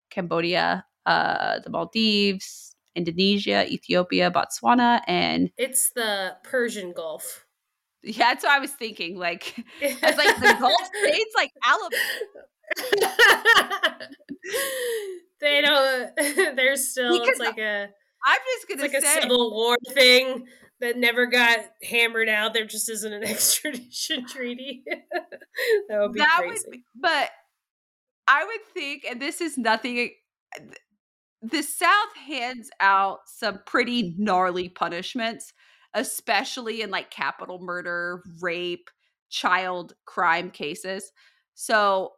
[0.09, 7.45] Cambodia, uh, the Maldives, Indonesia, Ethiopia, Botswana, and it's the Persian Gulf.
[8.01, 9.17] Yeah, that's what I was thinking.
[9.17, 12.47] Like, it's like the Gulf states, like Alabama.
[15.41, 16.15] they don't.
[16.55, 17.89] There's still because it's like a.
[18.25, 20.45] I'm just gonna it's like say, a civil war thing
[20.81, 22.53] that never got hammered out.
[22.53, 24.83] There just isn't an extradition treaty.
[25.89, 26.63] that would be that crazy.
[26.67, 27.29] Would be, but
[28.27, 30.11] I would think, and this is nothing.
[31.41, 35.53] The South hands out some pretty gnarly punishments,
[35.93, 38.89] especially in like capital murder, rape,
[39.29, 41.11] child crime cases.
[41.55, 42.13] So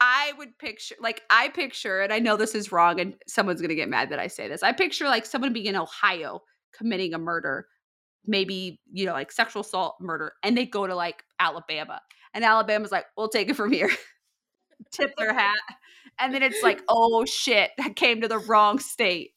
[0.00, 3.70] I would picture, like, I picture, and I know this is wrong, and someone's going
[3.70, 4.62] to get mad that I say this.
[4.62, 6.42] I picture like someone being in Ohio
[6.76, 7.66] committing a murder,
[8.26, 12.00] maybe, you know, like sexual assault murder, and they go to like Alabama.
[12.34, 13.90] And Alabama's like, we'll take it from here.
[14.92, 15.58] Tip their hat.
[16.18, 19.32] And then it's like, oh shit, that came to the wrong state.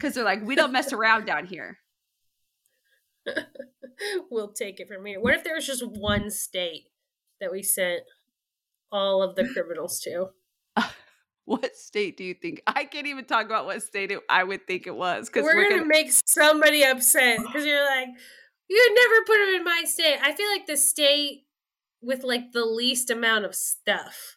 [0.00, 1.78] Cause they're like, we don't mess around down here.
[4.30, 5.20] we'll take it from here.
[5.20, 6.88] What if there was just one state
[7.40, 8.02] that we sent
[8.90, 10.30] all of the criminals to?
[11.44, 12.62] what state do you think?
[12.66, 15.56] I can't even talk about what state it, I would think it was because we're,
[15.56, 18.08] we're gonna, gonna, make somebody upset because you're like,
[18.68, 20.18] you'd never put them in my state.
[20.22, 21.44] I feel like the state
[22.02, 24.36] with like the least amount of stuff.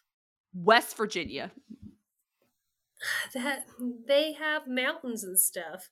[0.54, 1.52] West Virginia.
[3.34, 3.66] That
[4.06, 5.90] they have mountains and stuff.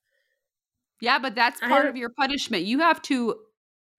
[1.00, 2.64] Yeah, but that's part of your punishment.
[2.64, 3.36] You have to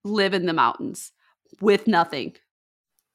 [0.04, 1.14] live in the mountains
[1.62, 2.36] with nothing.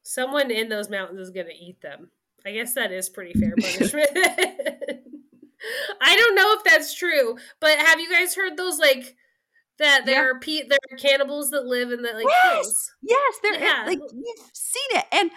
[0.02, 2.11] Someone in those mountains is going to eat them.
[2.46, 4.09] I guess that is pretty fair punishment.
[6.00, 9.16] I don't know if that's true, but have you guys heard those like
[9.78, 10.31] that there yeah.
[10.31, 12.92] are pe- there are cannibals that live in the like yes, hills?
[13.02, 13.85] Yes, there yeah.
[13.87, 15.31] like you've seen it, and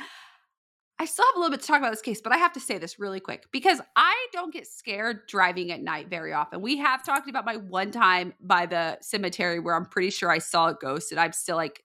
[0.98, 2.60] I still have a little bit to talk about this case, but I have to
[2.60, 6.62] say this really quick because I don't get scared driving at night very often.
[6.62, 10.38] We have talked about my one time by the cemetery where I'm pretty sure I
[10.38, 11.84] saw a ghost, and I'm still like,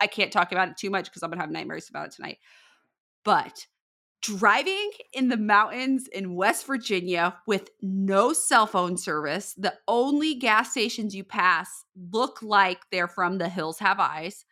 [0.00, 2.38] I can't talk about it too much because I'm gonna have nightmares about it tonight.
[3.24, 3.66] But
[4.22, 10.72] driving in the mountains in West Virginia with no cell phone service, the only gas
[10.72, 14.44] stations you pass look like they're from the Hills Have Eyes.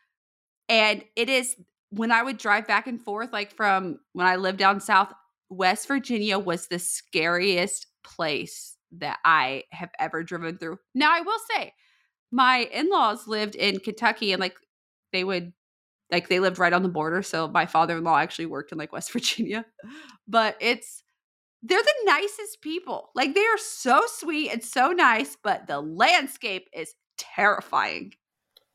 [0.68, 1.56] And it is
[1.90, 5.12] when I would drive back and forth, like from when I lived down south,
[5.48, 10.79] West Virginia was the scariest place that I have ever driven through.
[10.94, 11.72] Now, I will say,
[12.31, 14.57] my in laws lived in Kentucky and like
[15.12, 15.53] they would,
[16.11, 17.22] like, they lived right on the border.
[17.22, 19.64] So my father in law actually worked in like West Virginia.
[20.27, 21.03] But it's,
[21.62, 23.11] they're the nicest people.
[23.14, 28.12] Like, they are so sweet and so nice, but the landscape is terrifying.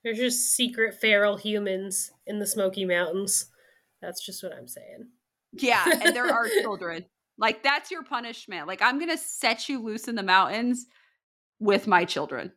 [0.03, 3.45] There's just secret feral humans in the Smoky Mountains.
[4.01, 5.07] That's just what I'm saying.
[5.53, 7.05] Yeah, and there are children.
[7.37, 8.67] Like that's your punishment.
[8.67, 10.85] Like I'm gonna set you loose in the mountains
[11.59, 12.51] with my children.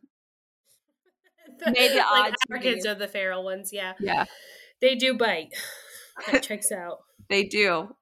[1.65, 3.71] Maybe like our kids are the feral ones.
[3.71, 4.25] Yeah, yeah,
[4.81, 5.49] they do bite.
[6.31, 6.97] That checks out.
[7.29, 7.95] they do,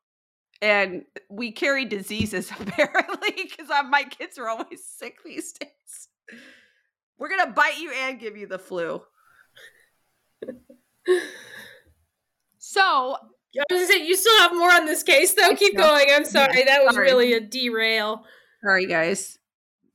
[0.62, 6.08] and we carry diseases apparently because my kids are always sick these days.
[7.18, 9.02] We're gonna bite you and give you the flu
[12.58, 15.56] so I was gonna say you still have more on this case though.
[15.56, 16.08] Keep going.
[16.10, 16.64] I'm sorry.
[16.64, 17.08] that was sorry.
[17.08, 18.24] really a derail.
[18.64, 19.38] Sorry guys.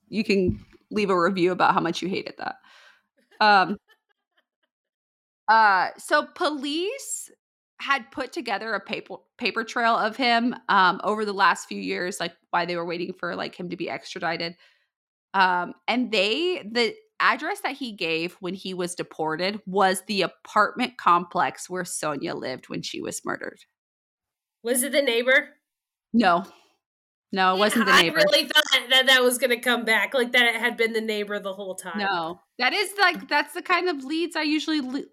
[0.08, 2.56] You can leave a review about how much you hated that.
[3.40, 3.76] Um
[5.48, 7.30] uh so police
[7.80, 12.20] had put together a paper paper trail of him um over the last few years
[12.20, 14.54] like why they were waiting for like him to be extradited
[15.32, 20.96] um and they the address that he gave when he was deported was the apartment
[20.98, 23.60] complex where Sonia lived when she was murdered.
[24.62, 25.50] Was it the neighbor?
[26.12, 26.44] No.
[27.32, 28.18] No, it wasn't the neighbor.
[28.18, 30.92] I really thought that that was going to come back, like that it had been
[30.92, 31.98] the neighbor the whole time.
[31.98, 35.04] No, that is like that's the kind of leads I usually le-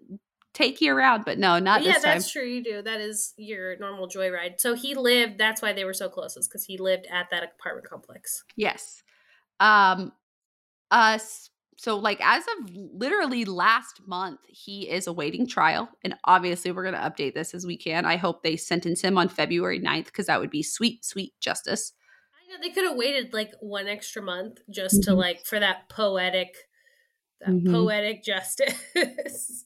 [0.52, 2.42] take you around, but no, not yeah, that's true.
[2.42, 2.82] You do.
[2.82, 4.58] That is your normal joyride.
[4.58, 5.38] So he lived.
[5.38, 8.42] That's why they were so close, is because he lived at that apartment complex.
[8.56, 9.04] Yes.
[9.60, 10.10] Um.
[10.90, 15.88] Us so like as of literally last month, he is awaiting trial.
[16.04, 18.04] And obviously we're gonna update this as we can.
[18.04, 21.92] I hope they sentence him on February 9th, because that would be sweet, sweet justice.
[22.34, 25.16] I know they could have waited like one extra month just to Mhm.
[25.16, 26.56] like for that poetic
[27.40, 27.64] that Mhm.
[27.64, 28.74] poetic justice.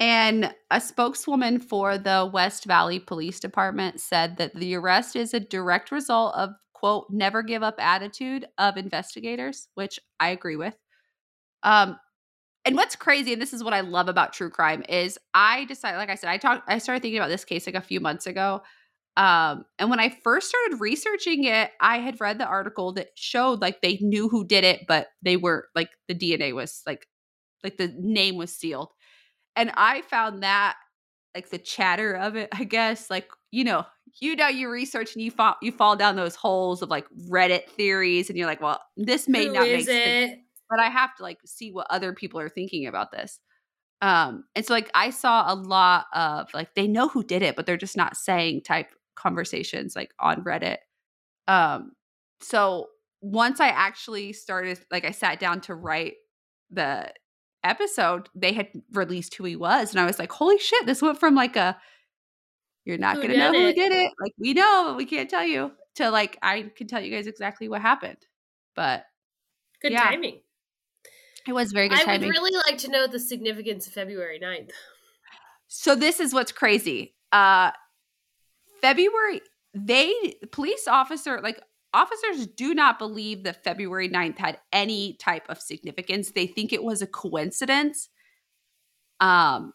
[0.00, 5.40] And a spokeswoman for the West Valley Police Department said that the arrest is a
[5.40, 10.74] direct result of, quote, never give up attitude of investigators, which I agree with.
[11.64, 11.98] Um,
[12.64, 15.98] and what's crazy, and this is what I love about true crime, is I decided,
[15.98, 18.26] like I said, I talked, I started thinking about this case like a few months
[18.26, 18.62] ago.
[19.16, 23.60] Um, and when I first started researching it, I had read the article that showed
[23.60, 27.06] like they knew who did it, but they were like the DNA was like,
[27.62, 28.90] like the name was sealed
[29.56, 30.76] and I found that
[31.34, 33.84] like the chatter of it, I guess, like you know,
[34.20, 37.68] you know, you research and you fall you fall down those holes of like Reddit
[37.70, 40.36] theories, and you're like, well, this may Who not make sense?
[40.70, 43.40] But I have to like see what other people are thinking about this.
[44.02, 47.56] Um, and so like I saw a lot of like they know who did it,
[47.56, 50.78] but they're just not saying type conversations like on Reddit.
[51.48, 51.92] Um,
[52.40, 52.88] so
[53.22, 56.14] once I actually started, like I sat down to write
[56.70, 57.12] the
[57.64, 61.18] episode, they had released who he was, and I was like, "Holy shit!" This went
[61.20, 61.78] from like a
[62.84, 65.28] "You're not Who gonna know done who did it," like we know, but we can't
[65.30, 68.26] tell you, to like I can tell you guys exactly what happened.
[68.74, 69.06] But
[69.82, 70.10] Good Yeah.
[70.10, 70.40] timing.
[71.46, 74.70] It was very good I would really like to know the significance of February 9th.
[75.68, 77.14] So this is what's crazy.
[77.32, 77.70] Uh
[78.80, 79.40] February
[79.74, 80.12] they
[80.52, 81.60] police officer like
[81.92, 86.30] officers do not believe that February 9th had any type of significance.
[86.32, 88.08] They think it was a coincidence.
[89.20, 89.72] Um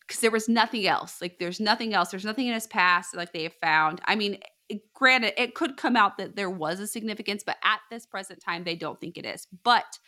[0.00, 1.20] because there was nothing else.
[1.20, 2.10] Like there's nothing else.
[2.10, 4.00] There's nothing in his past like they have found.
[4.04, 7.80] I mean, it- granted, it could come out that there was a significance, but at
[7.90, 9.48] this present time, they don't think it is.
[9.64, 9.98] But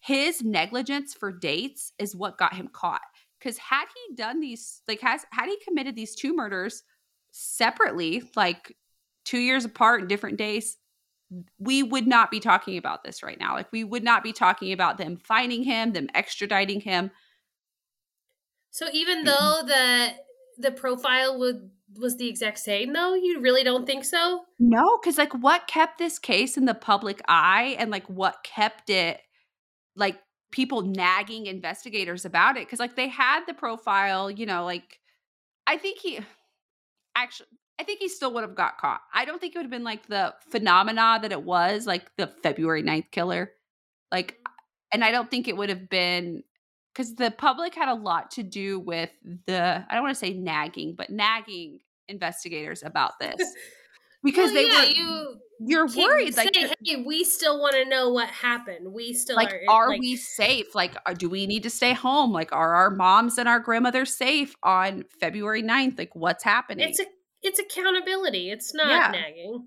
[0.00, 3.00] his negligence for dates is what got him caught.
[3.38, 6.82] Because had he done these, like, has had he committed these two murders
[7.30, 8.76] separately, like
[9.24, 10.76] two years apart different days,
[11.58, 13.54] we would not be talking about this right now.
[13.54, 17.10] Like, we would not be talking about them finding him, them extraditing him.
[18.70, 20.14] So even though the
[20.58, 24.42] the profile would was the exact same though, you really don't think so?
[24.58, 28.90] No, because like what kept this case in the public eye and like what kept
[28.90, 29.20] it
[29.98, 30.18] like
[30.50, 32.66] people nagging investigators about it?
[32.66, 34.98] Because like they had the profile, you know, like
[35.66, 36.20] I think he
[37.14, 39.02] actually I think he still would have got caught.
[39.14, 42.26] I don't think it would have been like the phenomena that it was, like the
[42.42, 43.52] February 9th killer.
[44.10, 44.52] Like, mm-hmm.
[44.92, 46.42] and I don't think it would have been
[46.92, 49.10] because the public had a lot to do with
[49.46, 53.40] the I don't want to say nagging, but nagging investigators about this
[54.24, 57.60] because Well, they yeah, were you you're can't worried say, like you're- hey, we still
[57.60, 58.92] want to know what happened.
[58.92, 61.92] We still like are are like, we safe like are, do we need to stay
[61.94, 66.88] home like are our moms and our grandmothers safe on february 9th like what's happening
[66.88, 67.06] It's a
[67.42, 68.50] it's accountability.
[68.50, 69.10] It's not Yeah.
[69.20, 69.66] nagging.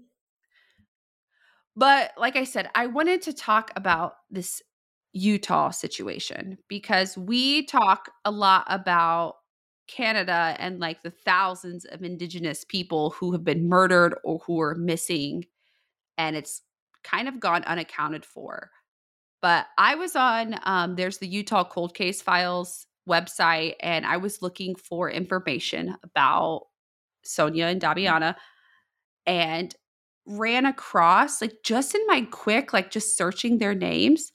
[1.76, 4.62] but like i said i wanted to talk about this
[5.14, 9.36] utah situation because we talk a lot about
[9.88, 14.76] canada and like the thousands of indigenous people who have been murdered or who are
[14.76, 15.44] missing
[16.18, 16.62] and it's
[17.04, 18.72] kind of gone unaccounted for
[19.42, 24.42] but I was on um, there's the Utah Cold Case Files website, and I was
[24.42, 26.68] looking for information about
[27.24, 28.36] Sonia and Damiana,
[29.26, 29.74] and
[30.28, 34.32] ran across like just in my quick like just searching their names.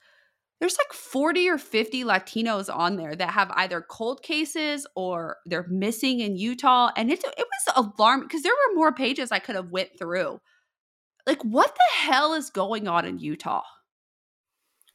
[0.60, 5.66] There's like 40 or 50 Latinos on there that have either cold cases or they're
[5.68, 9.54] missing in Utah, and it it was alarming because there were more pages I could
[9.56, 10.40] have went through.
[11.26, 13.62] Like, what the hell is going on in Utah?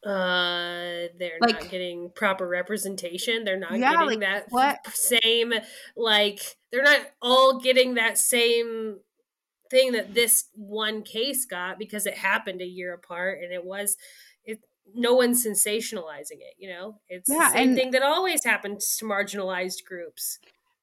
[0.04, 3.44] Uh, they're Like- not getting proper representation.
[3.44, 4.78] They're not Yeah, getting like, that what?
[4.94, 5.54] same
[5.94, 6.40] like
[6.72, 8.98] they're not all getting that same
[9.70, 13.96] thing that this one case got because it happened a year apart and it was
[14.44, 14.58] it
[14.92, 17.00] no one's sensationalizing it, you know?
[17.08, 20.40] It's Yeah, the same and- thing that always happens to marginalized groups.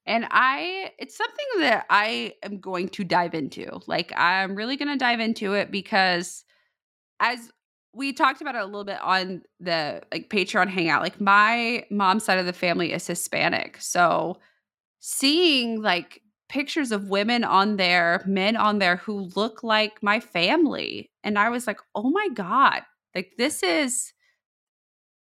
[0.10, 3.80] And I, it's something that I am going to dive into.
[3.86, 6.44] Like, I'm really going to dive into it because
[7.20, 7.52] as
[7.94, 12.24] we talked about it a little bit on the like Patreon hangout, like, my mom's
[12.24, 13.78] side of the family is Hispanic.
[13.80, 14.40] So,
[15.00, 21.12] seeing like pictures of women on there, men on there who look like my family,
[21.24, 22.82] and I was like, oh my God,
[23.14, 24.12] like, this is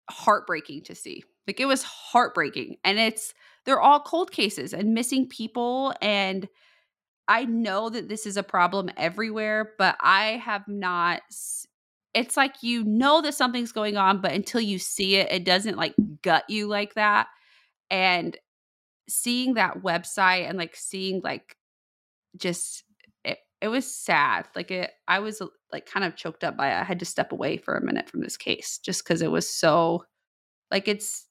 [0.10, 1.24] heartbreaking to see.
[1.46, 2.78] Like, it was heartbreaking.
[2.84, 3.36] And it's,
[3.70, 6.50] they're all cold cases and missing people and
[7.28, 11.22] i know that this is a problem everywhere but i have not
[12.14, 15.78] it's like you know that something's going on, but until you see it, it doesn't
[15.78, 17.28] like gut you like that.
[17.92, 18.38] And
[19.08, 21.56] seeing that website and like seeing like
[22.38, 22.84] just
[23.24, 24.48] it, it was sad.
[24.56, 25.42] Like it, I was
[25.72, 26.80] like kind of choked up by it.
[26.80, 29.50] I had to step away for a minute from this case just because it was
[29.50, 30.06] so
[30.72, 31.26] like it's.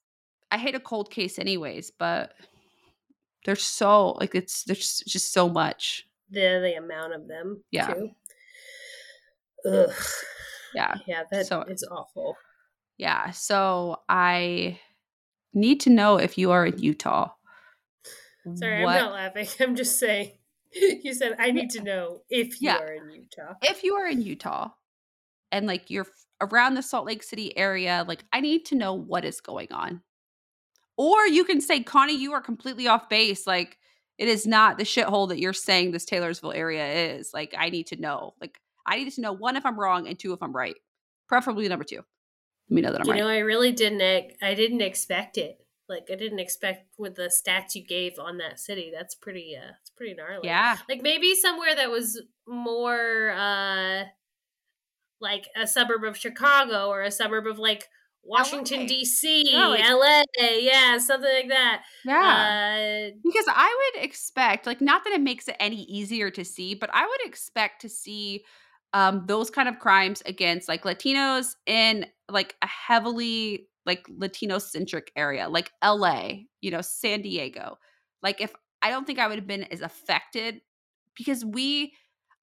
[0.51, 2.33] I hate a cold case anyways, but
[3.45, 6.05] there's so like it's there's just so much.
[6.31, 7.63] The the amount of them.
[7.71, 7.93] Yeah.
[7.93, 8.09] Too.
[9.65, 9.91] Ugh.
[10.75, 10.95] Yeah.
[11.07, 12.35] Yeah, that is So- awful.
[12.97, 13.31] Yeah.
[13.31, 14.79] So I
[15.53, 17.29] need to know if you are in Utah.
[18.55, 19.47] Sorry, what- I'm not laughing.
[19.59, 20.31] I'm just saying.
[21.03, 22.77] You said I need to know if you Yeah.
[22.77, 23.55] are in Utah.
[23.63, 24.69] if you are in Utah
[25.51, 26.05] and like you're
[26.41, 30.03] around the Salt Lake City area, like I need to know what is going on.
[30.99, 33.47] Or you can say, Connie, you are completely off base.
[33.47, 33.77] Like
[34.17, 37.31] it is not the shithole that you're saying this Taylorsville area is.
[37.33, 38.33] Like I need to know.
[38.41, 40.75] Like I need to know one if I'm wrong and two if I'm right.
[41.29, 42.03] Preferably number two.
[42.69, 43.17] Let me know that I'm you right.
[43.19, 44.01] You know, I really didn't.
[44.41, 45.65] I didn't expect it.
[45.87, 48.91] Like I didn't expect with the stats you gave on that city.
[48.93, 49.55] That's pretty.
[49.55, 50.49] Uh, it's pretty gnarly.
[50.49, 50.79] yeah.
[50.89, 54.03] like maybe somewhere that was more uh
[55.21, 57.87] like a suburb of Chicago or a suburb of like
[58.23, 60.23] Washington D.C., like- LA,
[60.59, 61.81] yeah, something like that.
[62.05, 63.09] Yeah.
[63.11, 66.75] Uh, Because I would expect, like, not that it makes it any easier to see,
[66.75, 68.43] but I would expect to see
[68.93, 75.11] um, those kind of crimes against like Latinos in like a heavily like Latino centric
[75.15, 76.29] area, like LA,
[76.61, 77.77] you know, San Diego.
[78.21, 80.61] Like, if I don't think I would have been as affected
[81.15, 81.93] because we,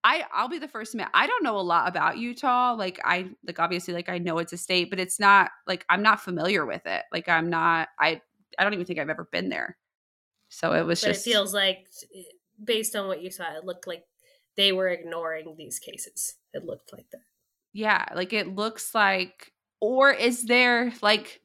[0.06, 2.74] I, I'll be the first to admit, I don't know a lot about Utah.
[2.74, 6.02] Like, I, like, obviously, like, I know it's a state, but it's not like I'm
[6.02, 7.02] not familiar with it.
[7.12, 8.20] Like, I'm not, I,
[8.58, 9.76] I don't even think I've ever been there.
[10.48, 11.88] So it was but just it feels like,
[12.62, 14.04] based on what you saw, it looked like
[14.56, 16.36] they were ignoring these cases.
[16.54, 17.22] It looked like that.
[17.76, 21.42] yeah, like it looks like or is there like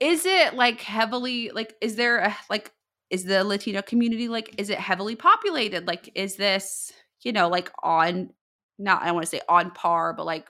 [0.00, 2.72] is it like heavily like is there a, like
[3.10, 5.86] is the Latino community like is it heavily populated?
[5.86, 6.92] Like is this,
[7.22, 8.30] you know, like on
[8.78, 10.46] not I want to say on par, but like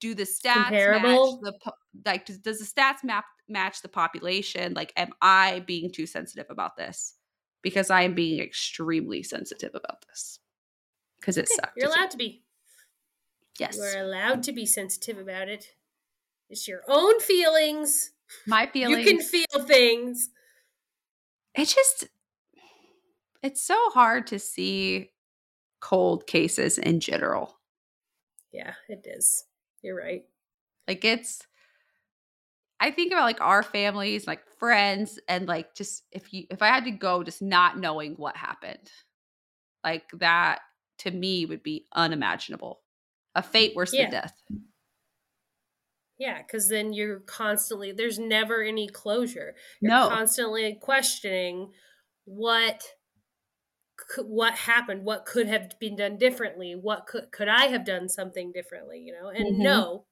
[0.00, 1.40] do the stats Comparable?
[1.42, 1.72] match the
[2.04, 4.74] like does, does the stats map match the population?
[4.74, 7.14] Like am I being too sensitive about this?
[7.62, 10.40] Because I am being extremely sensitive about this.
[11.20, 11.76] Because it Okay, sucked.
[11.76, 12.42] you're allowed to be.
[13.58, 13.76] Yes.
[13.76, 15.66] You are allowed to be sensitive about it.
[16.50, 18.10] It's your own feelings.
[18.46, 19.06] My feelings.
[19.06, 20.30] You can feel things.
[21.54, 22.08] It just
[23.42, 25.11] it's so hard to see
[25.82, 27.60] cold cases in general
[28.52, 29.46] Yeah, it is.
[29.82, 30.24] You're right.
[30.86, 31.46] like it's
[32.80, 36.66] i think about like our families like friends and like just if you if i
[36.66, 38.90] had to go just not knowing what happened
[39.84, 40.60] like that
[40.98, 42.82] to me would be unimaginable
[43.34, 44.04] a fate worse Yeah.
[44.04, 44.42] than death
[46.18, 49.56] Yeah, because then you're constantly there's never any closure.
[49.82, 51.72] You're no constantly questioning
[52.24, 52.84] what
[54.24, 58.52] what happened, what could have been done differently, what could could I have done something
[58.52, 59.28] differently, you know?
[59.28, 59.62] And Mhm.
[59.62, 60.06] no,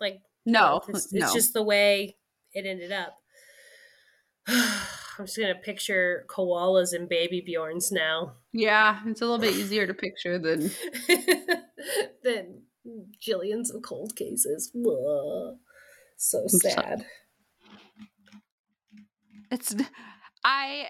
[0.00, 2.16] like no it's, no just the way
[2.52, 3.16] it ended up.
[4.46, 8.36] I'm just gonna picture koalas and baby Bjorns now.
[8.52, 10.70] yeah it's a little bit easier to picture than
[12.22, 12.62] than
[13.20, 14.70] jillions of cold cases.
[16.18, 17.04] So- sad.
[19.50, 19.74] it's
[20.44, 20.86] i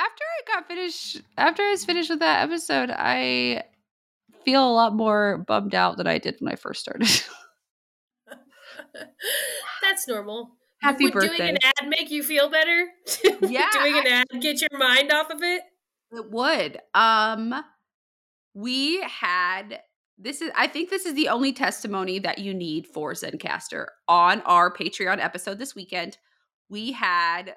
[0.00, 3.62] after i got finished after i was finished with that episode i
[4.44, 7.08] feel a lot more bummed out than i did when i first started
[9.82, 10.50] That's normal.
[10.82, 11.36] Happy Would birthday.
[11.36, 12.88] Doing an ad make you feel better?
[13.42, 15.62] Yeah, doing an ad get your mind off of it?
[16.12, 17.54] it would um
[18.54, 19.80] we had
[20.18, 24.40] this is i think this is the only testimony that you need for zencastr on
[24.42, 26.18] our patreon episode this weekend
[26.68, 27.54] we had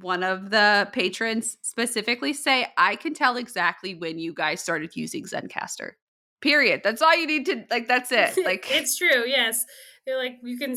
[0.00, 5.24] one of the patrons specifically say i can tell exactly when you guys started using
[5.24, 5.92] zencastr
[6.40, 9.24] period that's all you need to like that's it like it's true.
[9.26, 9.64] Yes,
[10.06, 10.76] they're like you can.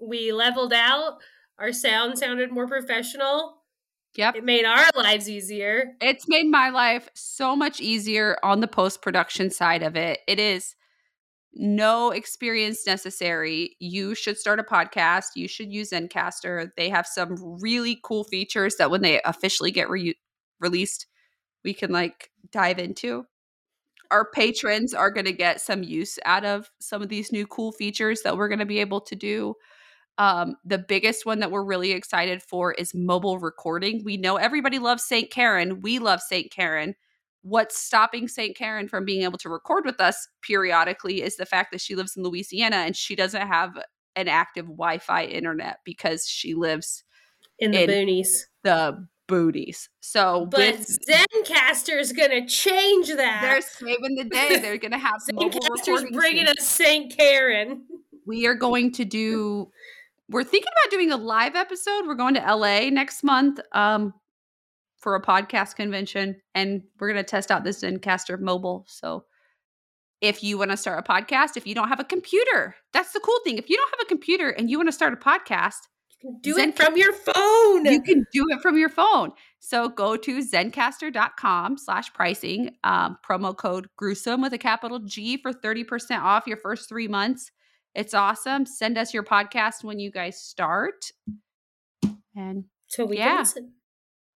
[0.00, 1.18] We leveled out.
[1.58, 3.58] Our sound sounded more professional.
[4.16, 5.92] yep It made our lives easier.
[6.00, 10.20] It's made my life so much easier on the post production side of it.
[10.26, 10.74] It is
[11.54, 13.76] no experience necessary.
[13.78, 15.26] You should start a podcast.
[15.36, 16.70] You should use Zencastr.
[16.76, 20.18] They have some really cool features that when they officially get re-
[20.60, 21.06] released,
[21.64, 23.26] we can like dive into.
[24.10, 27.72] Our patrons are going to get some use out of some of these new cool
[27.72, 29.54] features that we're going to be able to do.
[30.18, 34.02] Um, the biggest one that we're really excited for is mobile recording.
[34.04, 35.30] We know everybody loves St.
[35.30, 35.80] Karen.
[35.80, 36.50] We love St.
[36.50, 36.94] Karen.
[37.42, 38.56] What's stopping St.
[38.56, 42.16] Karen from being able to record with us periodically is the fact that she lives
[42.16, 43.76] in Louisiana and she doesn't have
[44.14, 47.02] an active Wi-Fi internet because she lives
[47.58, 48.28] in the in boonies.
[48.62, 49.88] the booties.
[50.00, 53.40] So But with Zencastr is gonna change that.
[53.42, 54.58] they're saving the day.
[54.58, 57.84] They're gonna have mobile Zencastr's bringing us Saint Karen.
[58.26, 59.70] We are going to do.
[60.28, 62.06] We're thinking about doing a live episode.
[62.06, 64.14] We're going to LA next month um,
[65.02, 68.84] for a podcast convention, and we're going to test out this Zencastr mobile.
[68.88, 69.24] So,
[70.22, 73.20] if you want to start a podcast, if you don't have a computer, that's the
[73.20, 73.58] cool thing.
[73.58, 75.78] If you don't have a computer and you want to start a podcast,
[76.42, 77.84] Do Zen- it from your phone.
[77.86, 79.32] you can do it from your phone.
[79.58, 85.52] So go to zencastr.com slash pricing, um, promo code gruesome with a capital G for
[85.52, 87.50] 30% off your first three months.
[87.96, 88.64] It's awesome.
[88.64, 91.10] Send us your podcast when you guys start.
[92.36, 93.28] And so we Yeah.
[93.30, 93.72] can listen.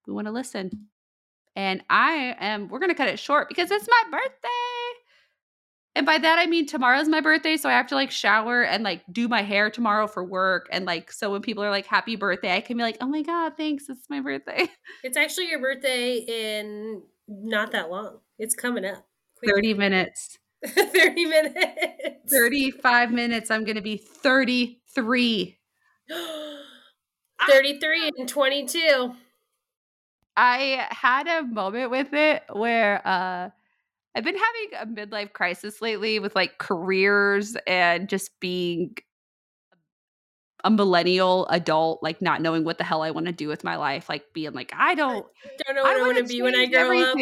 [0.07, 0.89] We want to listen.
[1.55, 4.49] And I am, we're going to cut it short because it's my birthday.
[5.97, 7.57] And by that, I mean tomorrow's my birthday.
[7.57, 10.69] So I have to like shower and like do my hair tomorrow for work.
[10.71, 13.23] And like, so when people are like, happy birthday, I can be like, oh my
[13.23, 13.89] God, thanks.
[13.89, 14.69] It's my birthday.
[15.03, 18.19] It's actually your birthday in not that long.
[18.39, 19.07] It's coming up.
[19.39, 19.55] Quick.
[19.55, 22.31] 30 minutes, 30 minutes.
[22.31, 23.51] 35 minutes.
[23.51, 25.59] I'm going to be 33.
[27.49, 29.15] 33 and 22.
[30.37, 33.51] I had a moment with it where uh
[34.15, 38.97] I've been having a midlife crisis lately with like careers and just being
[40.65, 43.77] a millennial adult, like not knowing what the hell I want to do with my
[43.77, 46.41] life, like being like, I don't, I Don't know I what I, want to be
[46.41, 47.19] when I grow up.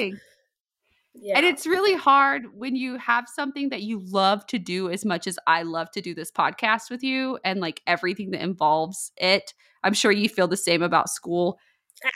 [1.16, 1.36] Yeah.
[1.36, 5.26] And it's really hard when you have something that you love to do as much
[5.26, 9.52] as I love to do this podcast with you and like everything that involves it.
[9.82, 11.58] I'm sure you feel the same about school.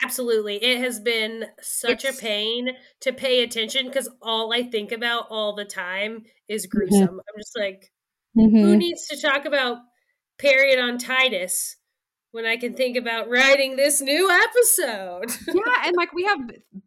[0.03, 0.55] Absolutely.
[0.63, 2.69] It has been such It's- a pain
[3.01, 6.77] to pay attention because all I think about all the time is Mm-hmm.
[6.77, 7.19] gruesome.
[7.19, 7.91] I'm just like,
[8.35, 9.77] who needs to talk about
[10.39, 11.75] periodontitis
[12.31, 15.31] when I can think about writing this new episode?
[15.47, 16.39] yeah, and like we have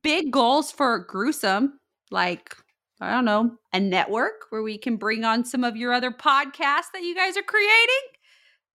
[0.03, 1.79] big goals for gruesome,
[2.11, 2.55] like
[3.01, 6.93] I don't know, a network where we can bring on some of your other podcasts
[6.95, 8.03] that you guys are creating.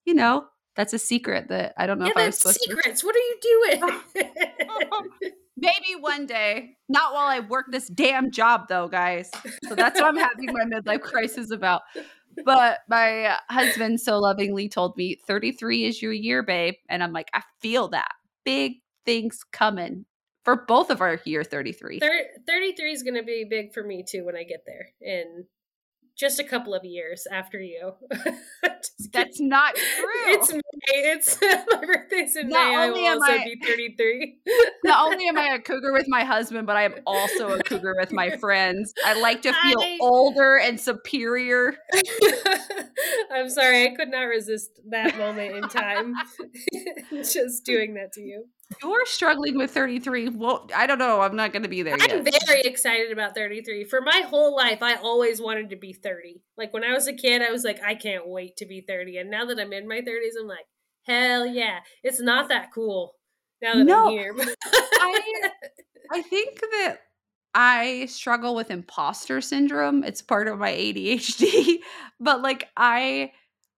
[0.05, 0.45] You know,
[0.78, 2.69] that's a secret that I don't know yeah, if I was supposed to.
[2.69, 3.03] secrets.
[3.03, 3.99] What are you doing?
[5.57, 9.32] Maybe one day, not while I work this damn job, though, guys.
[9.67, 11.82] So that's what I'm having my midlife crisis about.
[12.45, 16.75] But my husband so lovingly told me, 33 is your year, babe.
[16.88, 18.11] And I'm like, I feel that.
[18.45, 18.73] Big
[19.03, 20.05] things coming
[20.45, 21.99] for both of our year 33.
[21.99, 25.45] Thir- 33 is going to be big for me too when I get there in
[26.18, 27.93] just a couple of years after you.
[28.63, 29.49] That's kidding.
[29.49, 30.07] not true.
[30.28, 30.61] It's May.
[30.89, 32.76] It's my birthday's in Not May.
[32.76, 34.38] I will also I- be 33.
[34.84, 37.95] Not only am I a cougar with my husband, but I am also a cougar
[37.99, 38.93] with my friends.
[39.05, 41.78] I like to feel I- older and superior.
[43.32, 46.15] I'm sorry, I could not resist that moment in time.
[47.11, 48.45] Just doing that to you.
[48.82, 50.30] You're struggling with 33.
[50.30, 51.22] Well, I don't know.
[51.22, 51.95] I'm not going to be there.
[51.99, 53.86] I'm very excited about 33.
[53.86, 56.41] For my whole life, I always wanted to be 30.
[56.57, 59.18] Like when I was a kid, I was like, I can't wait to be 30.
[59.18, 60.65] And now that I'm in my 30s, I'm like,
[61.05, 61.80] hell yeah.
[62.03, 63.15] It's not that cool
[63.61, 64.36] now that No, I'm here.
[64.38, 65.49] I,
[66.11, 66.97] I think that
[67.53, 70.03] I struggle with imposter syndrome.
[70.03, 71.78] It's part of my ADHD.
[72.20, 73.32] But like, I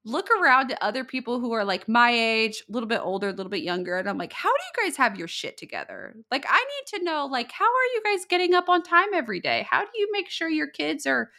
[0.09, 3.31] look around at other people who are like my age, a little bit older, a
[3.31, 6.15] little bit younger, and I'm like, how do you guys have your shit together?
[6.31, 9.39] Like, I need to know, like, how are you guys getting up on time every
[9.39, 9.67] day?
[9.69, 11.31] How do you make sure your kids are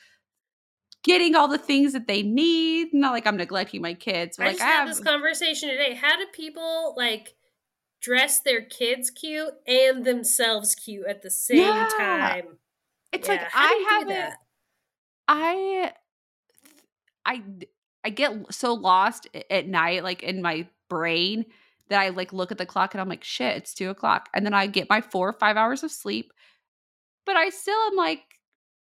[1.02, 2.88] getting all the things that they need?
[2.92, 5.68] Not like I'm neglecting my kids, but I like just I had have this conversation
[5.68, 5.94] today.
[5.94, 7.34] How do people like
[8.00, 11.86] dress their kids cute and themselves cute at the same Yeah.
[11.98, 12.58] time?
[13.12, 14.34] it's Yeah, like how I haven't?
[15.28, 15.92] I
[17.26, 17.42] I
[18.05, 21.44] I get so lost at night, like in my brain,
[21.88, 24.28] that I like look at the clock and I'm like, shit, it's two o'clock.
[24.34, 26.32] And then I get my four or five hours of sleep.
[27.26, 28.22] But I still am like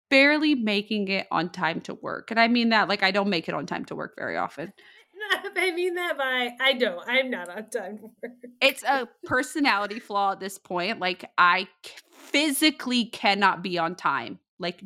[0.09, 2.31] barely making it on time to work.
[2.31, 4.73] And I mean that like I don't make it on time to work very often.
[5.57, 7.03] I mean that by I don't.
[7.07, 8.33] I'm not on time to work.
[8.61, 10.99] It's a personality flaw at this point.
[10.99, 11.67] Like I
[12.13, 14.39] physically cannot be on time.
[14.59, 14.83] Like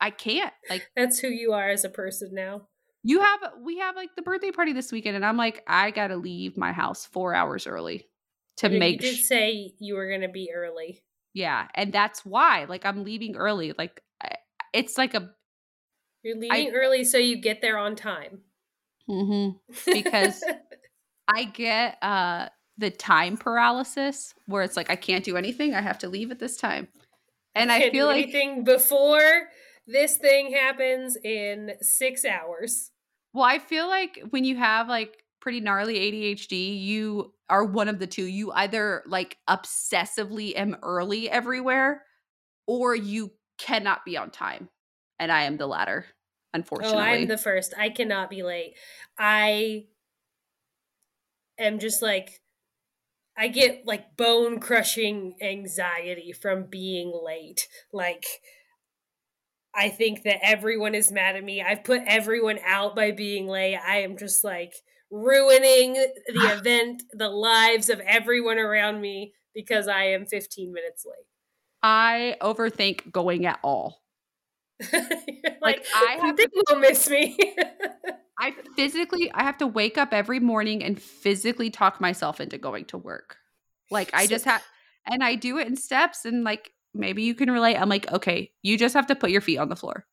[0.00, 0.52] I can't.
[0.68, 2.68] Like That's who you are as a person now.
[3.04, 6.16] You have we have like the birthday party this weekend, and I'm like, I gotta
[6.16, 8.08] leave my house four hours early
[8.58, 11.02] to You- make you did sh- say you were gonna be early.
[11.34, 13.72] yeah, and that's why like I'm leaving early.
[13.76, 14.36] Like I-
[14.72, 15.30] it's like a
[16.22, 18.42] You're leaving early so you get there on time.
[19.08, 19.58] mhm.
[19.86, 20.44] Because-
[21.28, 22.48] I get uh
[22.78, 25.74] the time paralysis where it's like I can't do anything.
[25.74, 26.88] I have to leave at this time.
[27.54, 29.48] And I feel like anything before
[29.86, 32.90] this thing happens in six hours.
[33.32, 37.98] Well, I feel like when you have like pretty gnarly ADHD, you are one of
[37.98, 38.24] the two.
[38.24, 42.04] You either like obsessively am early everywhere
[42.66, 44.68] or you cannot be on time.
[45.18, 46.14] And I am the latter, oh,
[46.54, 46.98] unfortunately.
[46.98, 47.74] Oh, I'm the first.
[47.78, 48.74] I cannot be late.
[49.18, 49.86] I
[51.58, 52.40] am just like
[53.36, 57.68] I get like bone crushing anxiety from being late.
[57.92, 58.24] Like
[59.74, 61.62] I think that everyone is mad at me.
[61.62, 63.76] I've put everyone out by being late.
[63.76, 64.74] I am just like
[65.10, 66.14] ruining the
[66.58, 71.26] event, the lives of everyone around me because I am 15 minutes late.
[71.82, 74.02] I overthink going at all.
[74.92, 77.38] like, like, I have think to, will miss me.
[78.38, 82.86] I physically I have to wake up every morning and physically talk myself into going
[82.86, 83.36] to work.
[83.90, 84.62] Like I just have
[85.06, 87.76] and I do it in steps and like maybe you can relate.
[87.76, 90.06] I'm like, okay, you just have to put your feet on the floor.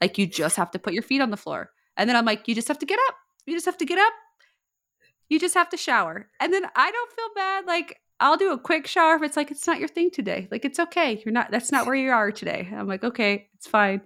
[0.00, 1.70] Like you just have to put your feet on the floor.
[1.96, 3.14] And then I'm like, you just have to get up.
[3.46, 4.12] You just have to get up.
[5.28, 6.28] You just have to shower.
[6.40, 7.66] And then I don't feel bad.
[7.66, 10.48] Like I'll do a quick shower if it's like it's not your thing today.
[10.50, 11.22] Like it's okay.
[11.24, 12.68] You're not that's not where you are today.
[12.72, 14.02] I'm like, okay, it's fine.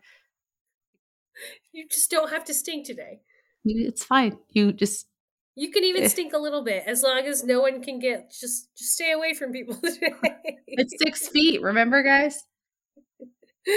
[1.72, 3.20] You just don't have to stink today.
[3.64, 4.38] It's fine.
[4.50, 5.06] You just
[5.58, 6.08] you can even eh.
[6.08, 9.34] stink a little bit as long as no one can get just just stay away
[9.34, 10.14] from people today.
[10.66, 12.44] it's six feet, remember guys?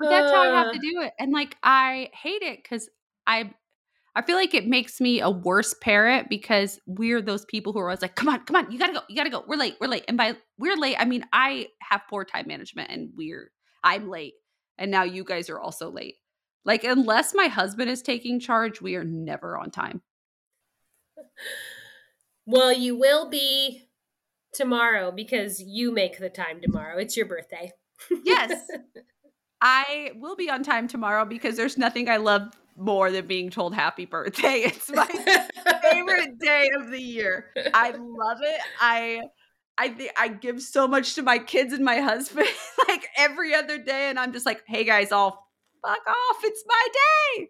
[0.00, 1.12] But that's uh, how I have to do it.
[1.20, 2.88] And like I hate it because
[3.28, 3.52] I
[4.16, 7.90] I feel like it makes me a worse parent because we're those people who are
[7.90, 9.44] always like, come on, come on, you gotta go, you gotta go.
[9.46, 10.04] We're late, we're late.
[10.08, 13.52] And by we're late, I mean I have poor time management and we're
[13.84, 14.34] I'm late.
[14.78, 16.16] And now you guys are also late.
[16.64, 20.02] Like, unless my husband is taking charge, we are never on time.
[22.46, 23.88] Well, you will be
[24.52, 26.98] tomorrow because you make the time tomorrow.
[26.98, 27.72] It's your birthday.
[28.24, 28.52] yes.
[29.60, 33.74] I will be on time tomorrow because there's nothing I love more than being told
[33.74, 34.64] happy birthday.
[34.66, 35.06] It's my
[35.82, 37.46] favorite day of the year.
[37.72, 38.60] I love it.
[38.80, 39.22] I
[39.78, 42.48] I think I give so much to my kids and my husband
[42.88, 45.48] like every other day and I'm just like, "Hey guys, all
[45.82, 46.36] fuck off.
[46.42, 47.48] It's my day."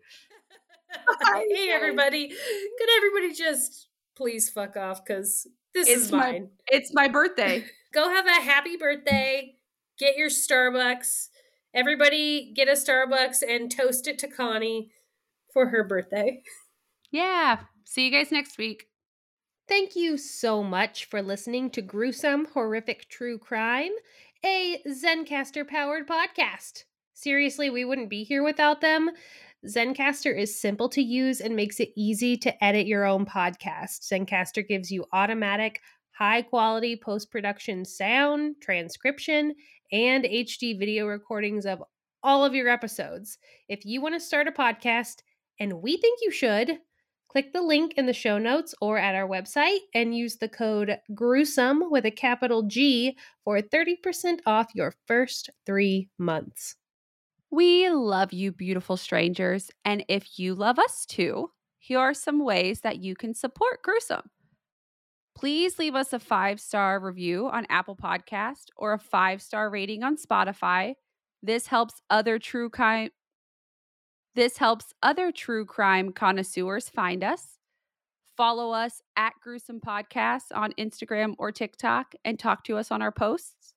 [1.51, 2.29] hey everybody.
[2.29, 6.43] Could everybody just please fuck off cuz this it's is mine.
[6.43, 7.65] My, it's my birthday.
[7.93, 9.57] Go have a happy birthday.
[9.99, 11.29] Get your Starbucks.
[11.73, 14.91] Everybody get a Starbucks and toast it to Connie
[15.53, 16.43] for her birthday.
[17.11, 17.61] Yeah.
[17.85, 18.89] See you guys next week.
[19.69, 23.93] Thank you so much for listening to Gruesome Horrific True Crime,
[24.45, 26.85] a zencastr powered podcast.
[27.15, 29.11] Seriously, we wouldn't be here without them.
[29.67, 34.03] Zencastr is simple to use and makes it easy to edit your own podcast.
[34.03, 39.55] Zencastr gives you automatic, high quality post production sound, transcription,
[39.91, 41.83] and HD video recordings of
[42.23, 43.39] all of your episodes.
[43.69, 45.23] If you want to start a podcast,
[45.59, 46.79] and we think you should,
[47.29, 50.99] click the link in the show notes or at our website and use the code
[51.15, 56.77] gruesome with a capital G for 30% off your first three months.
[57.55, 59.71] We love you, beautiful strangers.
[59.85, 64.29] And if you love us too, here are some ways that you can support Gruesome.
[65.37, 70.03] Please leave us a five star review on Apple Podcast or a five star rating
[70.03, 70.95] on Spotify.
[71.45, 73.11] This helps other true crime.
[74.35, 77.61] This helps other true crime connoisseurs find us.
[78.37, 83.13] Follow us at Gruesome Podcasts on Instagram or TikTok and talk to us on our
[83.13, 83.75] posts.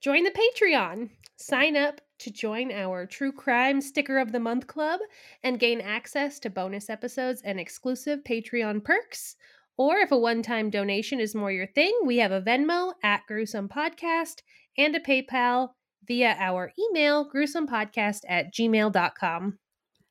[0.00, 1.10] Join the Patreon.
[1.36, 5.00] Sign up to join our True Crime Sticker of the Month Club
[5.42, 9.36] and gain access to bonus episodes and exclusive Patreon perks.
[9.76, 13.26] Or if a one time donation is more your thing, we have a Venmo at
[13.26, 14.42] Gruesome Podcast
[14.78, 15.70] and a PayPal
[16.06, 19.58] via our email, gruesomepodcast at gmail.com.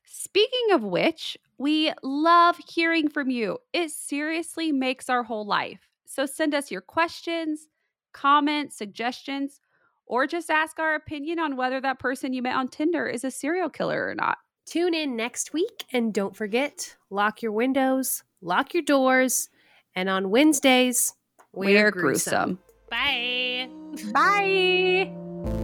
[0.04, 3.58] Speaking of which, we love hearing from you.
[3.72, 5.88] It seriously makes our whole life.
[6.04, 7.68] So send us your questions,
[8.12, 9.60] comments, suggestions
[10.06, 13.30] or just ask our opinion on whether that person you met on Tinder is a
[13.30, 14.38] serial killer or not.
[14.66, 19.48] Tune in next week and don't forget lock your windows, lock your doors,
[19.94, 21.14] and on Wednesdays,
[21.52, 22.58] we're, we're gruesome.
[22.58, 22.58] gruesome.
[22.90, 23.68] Bye.
[24.12, 25.63] Bye.